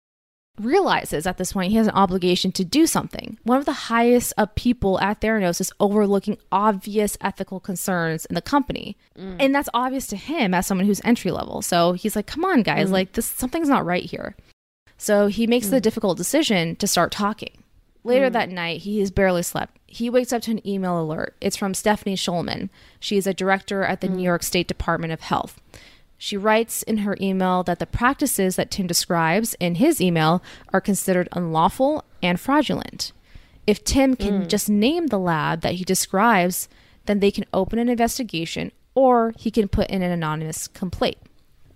[0.64, 3.38] realizes at this point he has an obligation to do something.
[3.42, 8.42] One of the highest up people at Theranos is overlooking obvious ethical concerns in the
[8.42, 8.96] company.
[9.18, 9.36] Mm.
[9.40, 11.62] And that's obvious to him as someone who's entry level.
[11.62, 12.92] So he's like, come on, guys, mm.
[12.92, 14.36] like this something's not right here.
[14.98, 15.82] So he makes the mm.
[15.82, 17.62] difficult decision to start talking.
[18.02, 19.76] Later that night, he has barely slept.
[19.86, 21.36] He wakes up to an email alert.
[21.40, 22.70] It's from Stephanie Shulman.
[22.98, 25.60] She is a director at the New York State Department of Health.
[26.22, 30.80] She writes in her email that the practices that Tim describes in his email are
[30.80, 33.12] considered unlawful and fraudulent.
[33.66, 34.46] If Tim can hmm.
[34.46, 36.68] just name the lab that he describes,
[37.06, 41.16] then they can open an investigation or he can put in an anonymous complaint.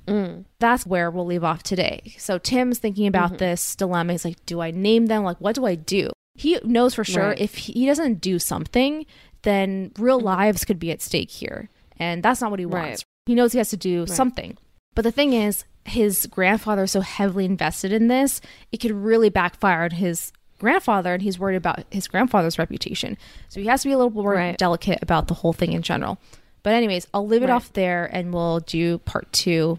[0.07, 0.43] Hmm.
[0.59, 2.13] That's where we'll leave off today.
[2.19, 3.39] So Tim's thinking about mm-hmm.
[3.39, 4.13] this dilemma.
[4.13, 5.25] He's like, do I name them?
[5.25, 6.11] Like, what do I do?
[6.35, 7.41] He knows for sure Right.
[7.41, 9.07] if he doesn't do something,
[9.41, 10.27] then real mm-hmm.
[10.27, 11.71] lives could be at stake here.
[11.99, 13.03] And that's not what he Right.
[13.27, 14.57] He knows he has to do something.
[14.95, 18.41] But the thing is, his grandfather is so heavily invested in this,
[18.73, 23.19] it could really backfire on his grandfather, and he's worried about his grandfather's reputation.
[23.49, 24.57] So he has to be a little more Right.
[24.57, 26.19] delicate about the whole thing in general.
[26.63, 27.55] But, anyways, I'll leave it Right.
[27.55, 29.79] off there and we'll do part two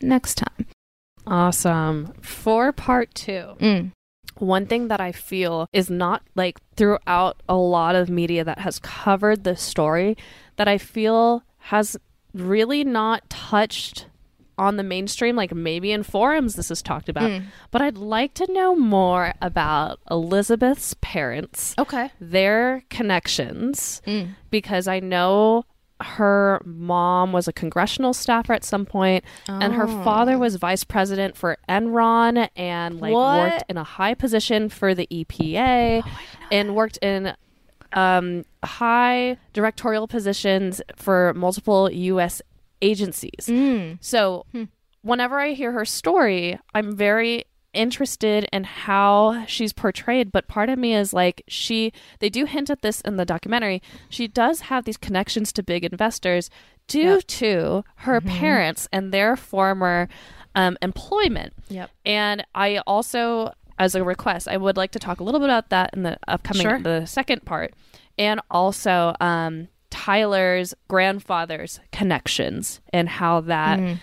[0.00, 0.66] next time.
[1.26, 2.12] Awesome.
[2.22, 3.92] For part two, Mm.
[4.38, 8.78] one thing that I feel is not like throughout a lot of media that has
[8.78, 10.16] covered this story
[10.56, 11.96] that I feel has
[12.40, 14.06] really not touched
[14.58, 17.30] on the mainstream, like maybe in forums this is talked about.
[17.30, 17.44] Mm.
[17.70, 22.10] But I'd like to know more about Elizabeth's parents, Okay.
[22.20, 24.28] their connections, Mm.
[24.50, 25.64] because I know
[26.02, 30.02] her mom was a congressional staffer at some point and her Oh.
[30.04, 33.38] father was vice president for Enron and like What?
[33.52, 36.02] worked in a high position for the EPA
[36.52, 37.34] and worked in
[37.92, 42.42] um, high directorial positions for multiple US
[42.82, 43.46] agencies.
[43.48, 43.98] Mm.
[44.00, 44.44] So
[45.02, 50.78] whenever I hear her story, I'm very interested in how she's portrayed but part of
[50.78, 54.86] me is like she they do hint at this in the documentary she does have
[54.86, 56.48] these connections to big investors
[56.88, 57.26] due Yep.
[57.26, 60.08] to her parents and their former
[60.54, 61.90] um, employment Yep.
[62.06, 65.68] and I also, as a request, I would like to talk a little bit about
[65.70, 66.78] that in the upcoming Sure.
[66.80, 67.74] the second part,
[68.18, 73.98] and also um, Tyler's grandfather's connections and how that Mm.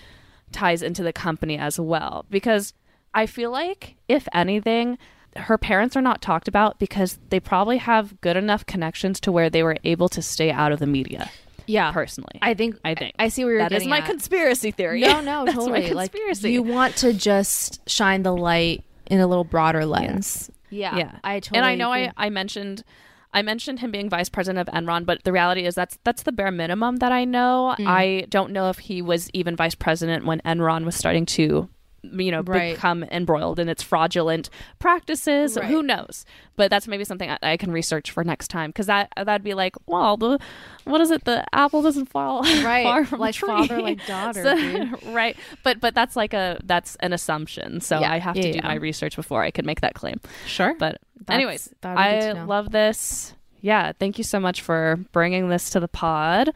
[0.51, 2.25] ties into the company as well.
[2.29, 2.73] Because
[3.13, 4.97] I feel like, if anything,
[5.35, 9.49] her parents are not talked about because they probably have good enough connections to where
[9.49, 11.29] they were able to stay out of the media.
[11.65, 11.91] Yeah.
[11.91, 14.05] Personally, I think I think I see where you're that is getting my at.
[14.05, 14.99] conspiracy theory.
[15.01, 15.81] No, no, That's totally.
[15.81, 16.47] my conspiracy.
[16.49, 20.49] Like you want to just shine the light in a little broader lens.
[20.69, 20.97] Yeah.
[20.97, 22.11] yeah I totally and i know agree.
[22.17, 22.83] I, I mentioned
[23.31, 26.31] i mentioned him being vice president of enron but the reality is that's that's the
[26.31, 27.85] bare minimum that i know Mm.
[27.87, 31.69] i don't know if he was even vice president when enron was starting to
[32.11, 32.75] you know Right.
[32.75, 34.49] become embroiled in its fraudulent
[34.79, 35.65] practices Right.
[35.69, 36.25] who knows
[36.57, 39.53] but that's maybe something I, I can research for next time because that that'd be
[39.53, 40.37] like well the
[40.83, 42.83] what is it the apple doesn't fall Right.
[42.83, 43.47] far from Like the tree.
[43.47, 44.43] father, like daughter,
[45.01, 48.11] So- right but but that's like a that's an assumption so Yeah.
[48.11, 48.67] i have Yeah, to do yeah.
[48.67, 50.73] my research before i can make that claim Sure.
[50.77, 53.33] but That's- anyways, that would be good I love this.
[53.61, 56.51] Yeah, thank you so much for bringing this to the pod.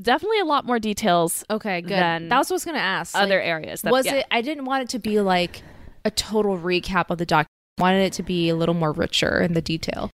[0.00, 1.90] Definitely a lot more details okay, good.
[1.90, 3.16] than that was what I was gonna ask.
[3.16, 3.82] other Like, areas.
[3.82, 4.14] That, was yeah.
[4.16, 5.62] it I didn't want it to be like
[6.04, 7.46] a total recap of the doc.
[7.78, 10.10] I wanted it to be a little more richer in the detail.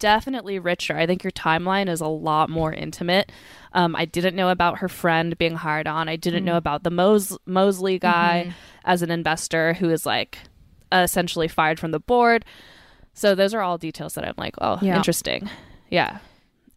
[0.00, 0.96] definitely richer.
[0.96, 3.32] I think your timeline is a lot more intimate.
[3.72, 6.08] Um, I didn't know about her friend being hired on.
[6.08, 6.46] I didn't Mm.
[6.46, 8.52] know about the Mos- Mosley guy Mm-hmm.
[8.84, 10.38] as an investor who is like
[10.92, 12.44] essentially fired from the board.
[13.12, 14.96] So those are all details that I'm like, oh, Yeah.
[14.96, 15.50] interesting.
[15.90, 16.18] Yeah.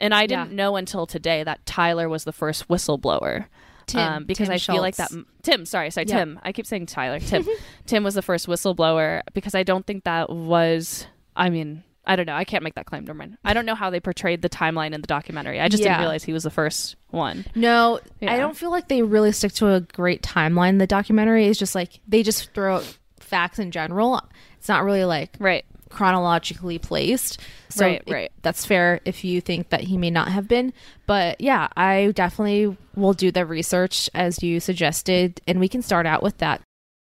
[0.02, 0.56] And I didn't Yeah.
[0.58, 3.46] know until today that Tyler was the first whistleblower.
[3.88, 5.12] Tim, um, because Tim I feel like that
[5.44, 6.18] Tim, sorry, sorry, Yeah.
[6.20, 6.40] Tim.
[6.44, 7.20] I keep saying Tyler.
[7.20, 7.46] Tim,
[7.86, 11.08] Tim was the first whistleblower because I don't think that was.
[11.36, 12.36] I mean, I don't know.
[12.36, 13.06] I can't make that claim.
[13.06, 13.38] Never mind.
[13.44, 15.60] I don't know how they portrayed the timeline in the documentary.
[15.60, 15.90] I just Yeah.
[15.90, 17.46] didn't realize he was the first one.
[17.56, 18.34] No, Yeah.
[18.34, 20.80] I don't feel like they really stick to a great timeline.
[20.80, 24.22] The documentary is just like they just throw out facts in general.
[24.58, 25.66] It's not really like Right.
[25.92, 27.40] Chronologically placed.
[27.70, 28.32] So Right, it- right.
[28.42, 30.74] That's fair if you think that he may not have been.
[31.06, 36.06] But yeah, I definitely will do the research as you suggested, and we can start
[36.06, 36.62] out with that.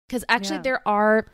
[0.08, 0.62] Because actually, Yeah.
[0.62, 1.26] there are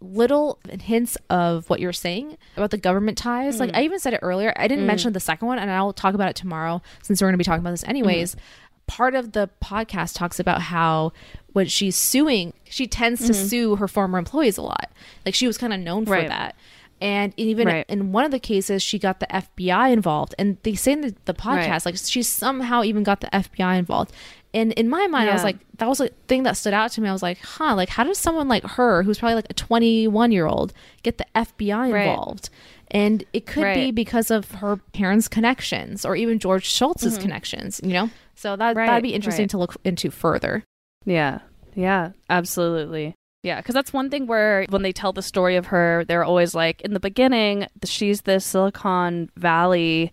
[0.00, 3.58] little hints of what you're saying about the government ties.
[3.58, 3.78] Like mm-hmm.
[3.78, 4.52] I even said it earlier.
[4.56, 4.88] I didn't mm.
[4.88, 7.44] mention the second one, and I'll talk about it tomorrow since we're going to be
[7.44, 8.34] talking about this anyways.
[8.34, 8.40] Mm-hmm.
[8.88, 11.12] Part of the podcast talks about how
[11.52, 13.46] when she's suing, she tends to mm-hmm.
[13.46, 14.92] sue her former employees a lot.
[15.24, 16.28] Like she was kind of known for Right.
[16.28, 16.54] that.
[17.00, 17.84] And even Right.
[17.88, 20.34] in one of the cases, she got the FBI involved.
[20.38, 21.86] And they say in the, the podcast, Right.
[21.86, 24.12] like she somehow even got the FBI involved.
[24.54, 27.02] And in my mind, I was like, that was a thing that stood out to
[27.02, 27.08] me.
[27.10, 30.32] I was like, huh, like how does someone like her, who's probably like a 21
[30.32, 32.06] year old, get the FBI Right.
[32.08, 32.48] involved?
[32.90, 37.22] And it could be because of her parents' connections or even George Shultz's mm-hmm.
[37.22, 38.08] connections, you know?
[38.36, 39.50] So that, Right, that'd be interesting right.
[39.50, 40.64] to look into further.
[41.04, 41.40] Yeah.
[41.74, 42.12] Yeah.
[42.30, 43.14] Absolutely.
[43.42, 46.54] Yeah, because that's one thing where when they tell the story of her, they're always
[46.54, 50.12] like, in the beginning, she's this Silicon Valley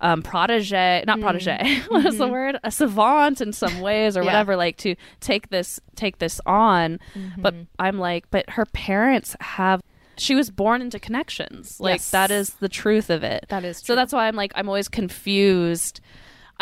[0.00, 2.58] um, protege, not protege, what is the word?
[2.64, 4.26] A savant in some ways or Yeah.
[4.26, 6.98] whatever, like to take this take this on.
[7.38, 7.62] But Mm-hmm.
[7.78, 9.80] I'm like, but her parents have.
[10.16, 11.80] She was born into connections.
[11.80, 12.10] Like Yes.
[12.10, 13.46] that is the truth of it.
[13.48, 16.00] That is So that's why I'm like, I'm always confused.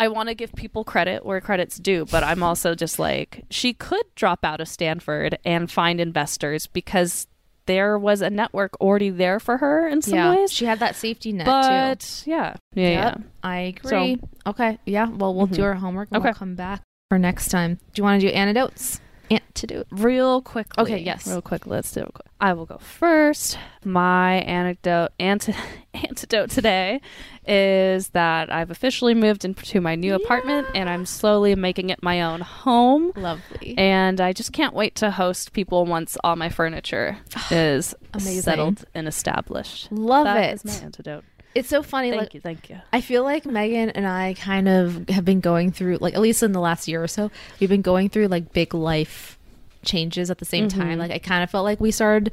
[0.03, 3.73] I want to give people credit where credit's due, but I'm also just like, she
[3.73, 7.25] could drop out of Stanford and find investors because
[7.67, 10.51] there was a network already there for her in some yeah, ways.
[10.51, 12.29] she had that safety net too.
[12.29, 13.23] Yeah, yeah, Yep, yeah.
[13.43, 14.19] I agree.
[14.45, 15.07] okay, yeah.
[15.07, 15.65] Well, we'll do Mhm.
[15.67, 16.37] our homework and we'll Okay.
[16.37, 17.75] come back for next time.
[17.93, 18.99] Do you want to do antidotes?
[19.31, 19.87] Antidote.
[19.91, 20.83] Real quickly.
[20.83, 21.27] Okay, yes.
[21.27, 21.65] Real quick.
[21.65, 22.13] Let's do it.
[22.13, 22.27] quick.
[22.41, 23.57] I will go first.
[23.85, 25.55] My anecdote, anti-
[25.93, 26.99] antidote today
[27.47, 32.21] is that I've officially moved into my new apartment and I'm slowly making it my
[32.21, 33.11] own home.
[33.15, 33.75] Lovely.
[33.77, 37.17] and I just can't wait to host people once all my furniture
[37.51, 38.41] is Amazing.
[38.41, 39.91] settled and established.
[39.91, 40.53] Love That it.
[40.55, 41.23] is my antidote.
[41.55, 42.09] It's so funny.
[42.09, 42.81] Thank like you, thank you.
[42.91, 46.41] I feel like Megan and I kind of have been going through, like, at least
[46.43, 49.37] in the last year or so, we've been going through like big life
[49.83, 50.79] changes at the same Mm-hmm.
[50.79, 50.97] time.
[50.97, 52.31] Like, I kind of felt like we started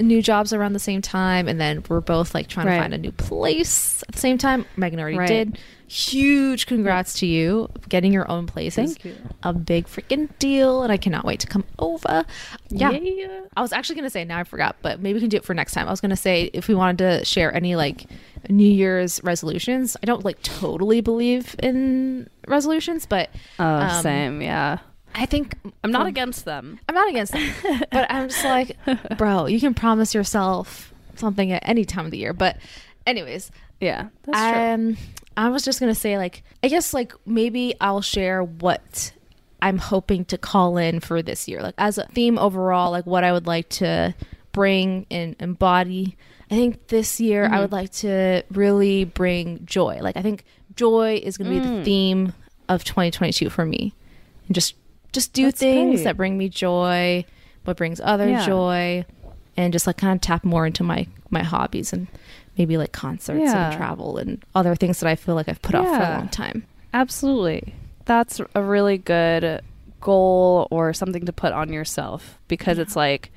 [0.00, 2.76] new jobs around the same time, and then we're both like trying Right.
[2.76, 4.64] to find a new place at the same time.
[4.76, 5.28] Megan already Right.
[5.28, 5.58] did.
[5.88, 8.76] Huge congrats to you getting your own place.
[8.76, 9.14] Thank you.
[9.42, 12.24] A big freaking deal, and I cannot wait to come over.
[12.70, 12.90] Yeah.
[12.92, 13.40] Yeah.
[13.54, 15.52] I was actually gonna say now I forgot, but maybe we can do it for
[15.52, 15.86] next time.
[15.86, 18.06] I was gonna say if we wanted to share any like
[18.48, 19.96] New Year's resolutions.
[20.02, 23.28] I don't like totally believe in resolutions, but
[23.58, 24.42] Oh, Um, same.
[24.42, 24.78] Yeah.
[25.14, 26.78] I think I'm not for- against them.
[26.88, 27.52] I'm not against them,
[27.90, 28.76] but I'm just like,
[29.18, 32.32] bro, you can promise yourself something at any time of the year.
[32.32, 32.56] But,
[33.06, 34.72] anyways, Yeah, that's true.
[34.92, 34.96] um,
[35.36, 39.12] I was just gonna say like, I guess like maybe I'll share what
[39.60, 43.24] I'm hoping to call in for this year, like as a theme overall, like what
[43.24, 44.14] I would like to
[44.52, 46.16] bring and embody.
[46.50, 47.54] I think this year Mm-hmm.
[47.54, 49.98] I would like to really bring joy.
[50.02, 50.44] Like I think
[50.76, 51.78] joy is gonna be Mm.
[51.78, 52.32] the theme
[52.68, 53.94] of 2022 for me,
[54.46, 54.74] and just
[55.12, 56.04] just do That's things great.
[56.04, 57.24] that bring me joy,
[57.64, 58.46] what brings other Yeah.
[58.46, 59.04] joy,
[59.56, 62.06] and just like kind of tap more into my my hobbies and
[62.58, 63.68] maybe like concerts Yeah.
[63.70, 66.28] and travel and other things that I feel like I've put off for a long
[66.28, 66.64] time.
[66.92, 67.74] Absolutely.
[68.04, 69.62] That's a really good
[70.00, 73.30] goal or something to put on yourself because it's like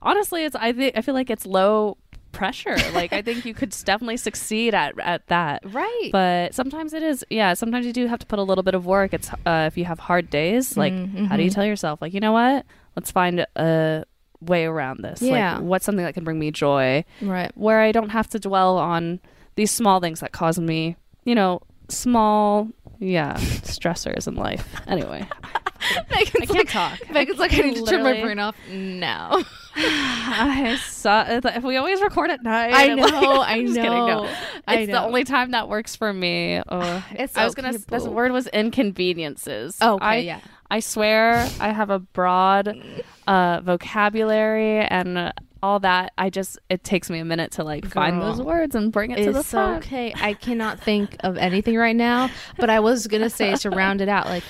[0.00, 1.96] honestly it's I think I feel like it's low
[2.34, 2.76] pressure.
[2.92, 5.62] like I think you could definitely succeed at at that.
[5.72, 6.10] Right.
[6.12, 8.84] But sometimes it is yeah, sometimes you do have to put a little bit of
[8.86, 9.14] work.
[9.14, 11.54] It's uh, if you have hard days, like Mm, how do you mhm.
[11.54, 12.66] tell yourself like, you know what?
[12.96, 14.04] Let's find a
[14.40, 15.22] way around this.
[15.22, 15.54] Yeah.
[15.56, 17.50] Like what's something that can bring me joy right.
[17.56, 19.20] where I don't have to dwell on
[19.56, 24.66] these small things that cause me, you know, small, yeah, stressors in life.
[24.86, 25.26] Anyway,
[26.10, 26.98] I can't talk.
[27.10, 29.42] Megan's like, I need to turn my brain off now.
[29.76, 31.24] I saw.
[31.28, 32.72] If we always record at night.
[32.72, 34.06] I I'm like- know, I I'm just kidding, no.
[34.24, 34.34] know,
[34.66, 36.62] I It's the only time that works for me.
[36.68, 37.78] Oh, It's I was okay, gonna.
[37.78, 39.78] This word was inconveniences.
[39.80, 40.40] Oh, okay, I, yeah.
[40.70, 42.80] I swear, I have a broad
[43.26, 45.32] uh, vocabulary and uh,
[45.62, 46.12] all that.
[46.18, 49.24] I just it takes me a minute to like find those words and bring it
[49.24, 49.84] to the It's front.
[49.84, 50.12] okay.
[50.16, 54.08] I cannot think of anything right now, but I was gonna say to round it
[54.08, 54.44] out, like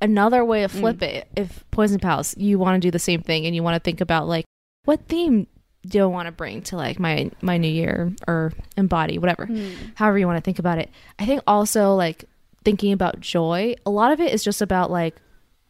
[0.00, 1.28] another way to flip it.
[1.36, 4.00] If Poison Pals, you want to do the same thing and you want to think
[4.00, 4.44] about like
[4.84, 5.46] what theme
[5.86, 9.48] do I want to bring to like my my new year or embody whatever,
[9.94, 10.90] however you want to think about it.
[11.18, 12.24] I think also like
[12.64, 13.74] thinking about joy.
[13.86, 15.16] A lot of it is just about like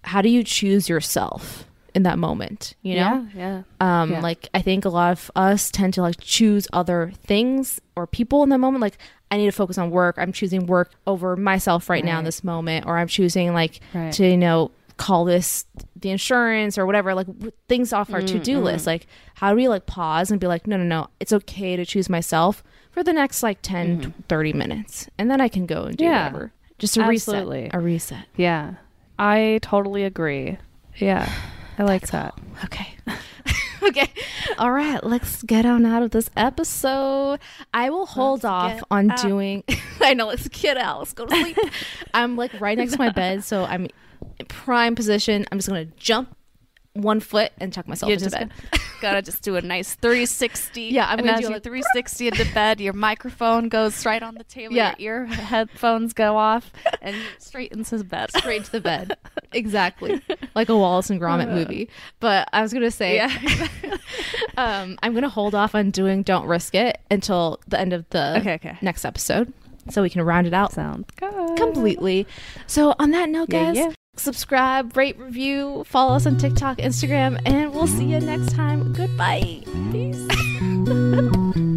[0.02, 1.64] how do you choose yourself
[1.94, 2.74] in that moment.
[2.82, 4.00] You know, Yeah, yeah.
[4.02, 4.20] um Yeah.
[4.20, 8.42] like i think a lot of us tend to like choose other things or people
[8.42, 8.96] in that moment like
[9.30, 12.42] i need to focus on work i'm choosing work over myself right, now in this
[12.44, 14.12] moment or i'm choosing like Right.
[14.14, 14.70] to you know
[15.00, 15.64] call this
[15.96, 17.26] the insurance or whatever like
[17.68, 18.64] things off our to-do Mm-hmm.
[18.64, 19.06] list like
[19.36, 22.08] how do we like pause and be like no no no it's okay to choose
[22.10, 26.04] myself for the next like 10 30 minutes and then i can go and do
[26.04, 26.12] Mm-hmm.
[26.12, 26.26] Yeah.
[26.26, 27.62] whatever just a Absolutely.
[27.62, 28.74] reset a reset Yeah,
[29.18, 30.58] I totally agree.
[30.96, 31.30] Yeah,
[31.78, 32.32] I like that.
[32.64, 32.88] Okay.
[33.82, 34.10] okay.
[34.58, 35.02] All right.
[35.04, 37.38] Let's get on out of this episode.
[37.74, 39.20] I will hold Let's off on out.
[39.22, 39.62] doing.
[40.00, 40.26] I know.
[40.26, 40.98] Let's get out.
[41.00, 41.58] Let's go to sleep.
[42.14, 43.88] I'm like right next to my bed, so I'm
[44.44, 45.46] prime position.
[45.50, 46.36] I'm just gonna jump
[46.94, 48.50] one foot and tuck myself You into bed.
[49.00, 50.82] gotta just do a nice 360.
[50.82, 54.34] Yeah, I'm and gonna do you like- 360 into bed, your microphone goes right on
[54.34, 54.74] the table.
[54.74, 54.94] Yeah.
[54.98, 58.30] Your ear headphones go off, and straight into bed.
[58.36, 59.16] Straight to the bed.
[59.52, 60.20] exactly.
[60.56, 61.88] Like a Wallace and Gromit movie.
[62.18, 63.68] But I was gonna say, Yeah.
[64.56, 68.38] um, I'm gonna hold off on doing "Don't Risk It" until the end of the
[68.38, 68.78] Okay, okay.
[68.82, 69.52] next episode,
[69.90, 71.56] so we can round it out Sounds good.
[71.56, 72.26] completely.
[72.66, 77.40] So on that note, Yeah, guys, yeah subscribe, rate, review, follow us on TikTok, Instagram,
[77.44, 78.92] and we'll see you next time.
[78.92, 79.62] Goodbye.
[79.90, 80.26] Peace.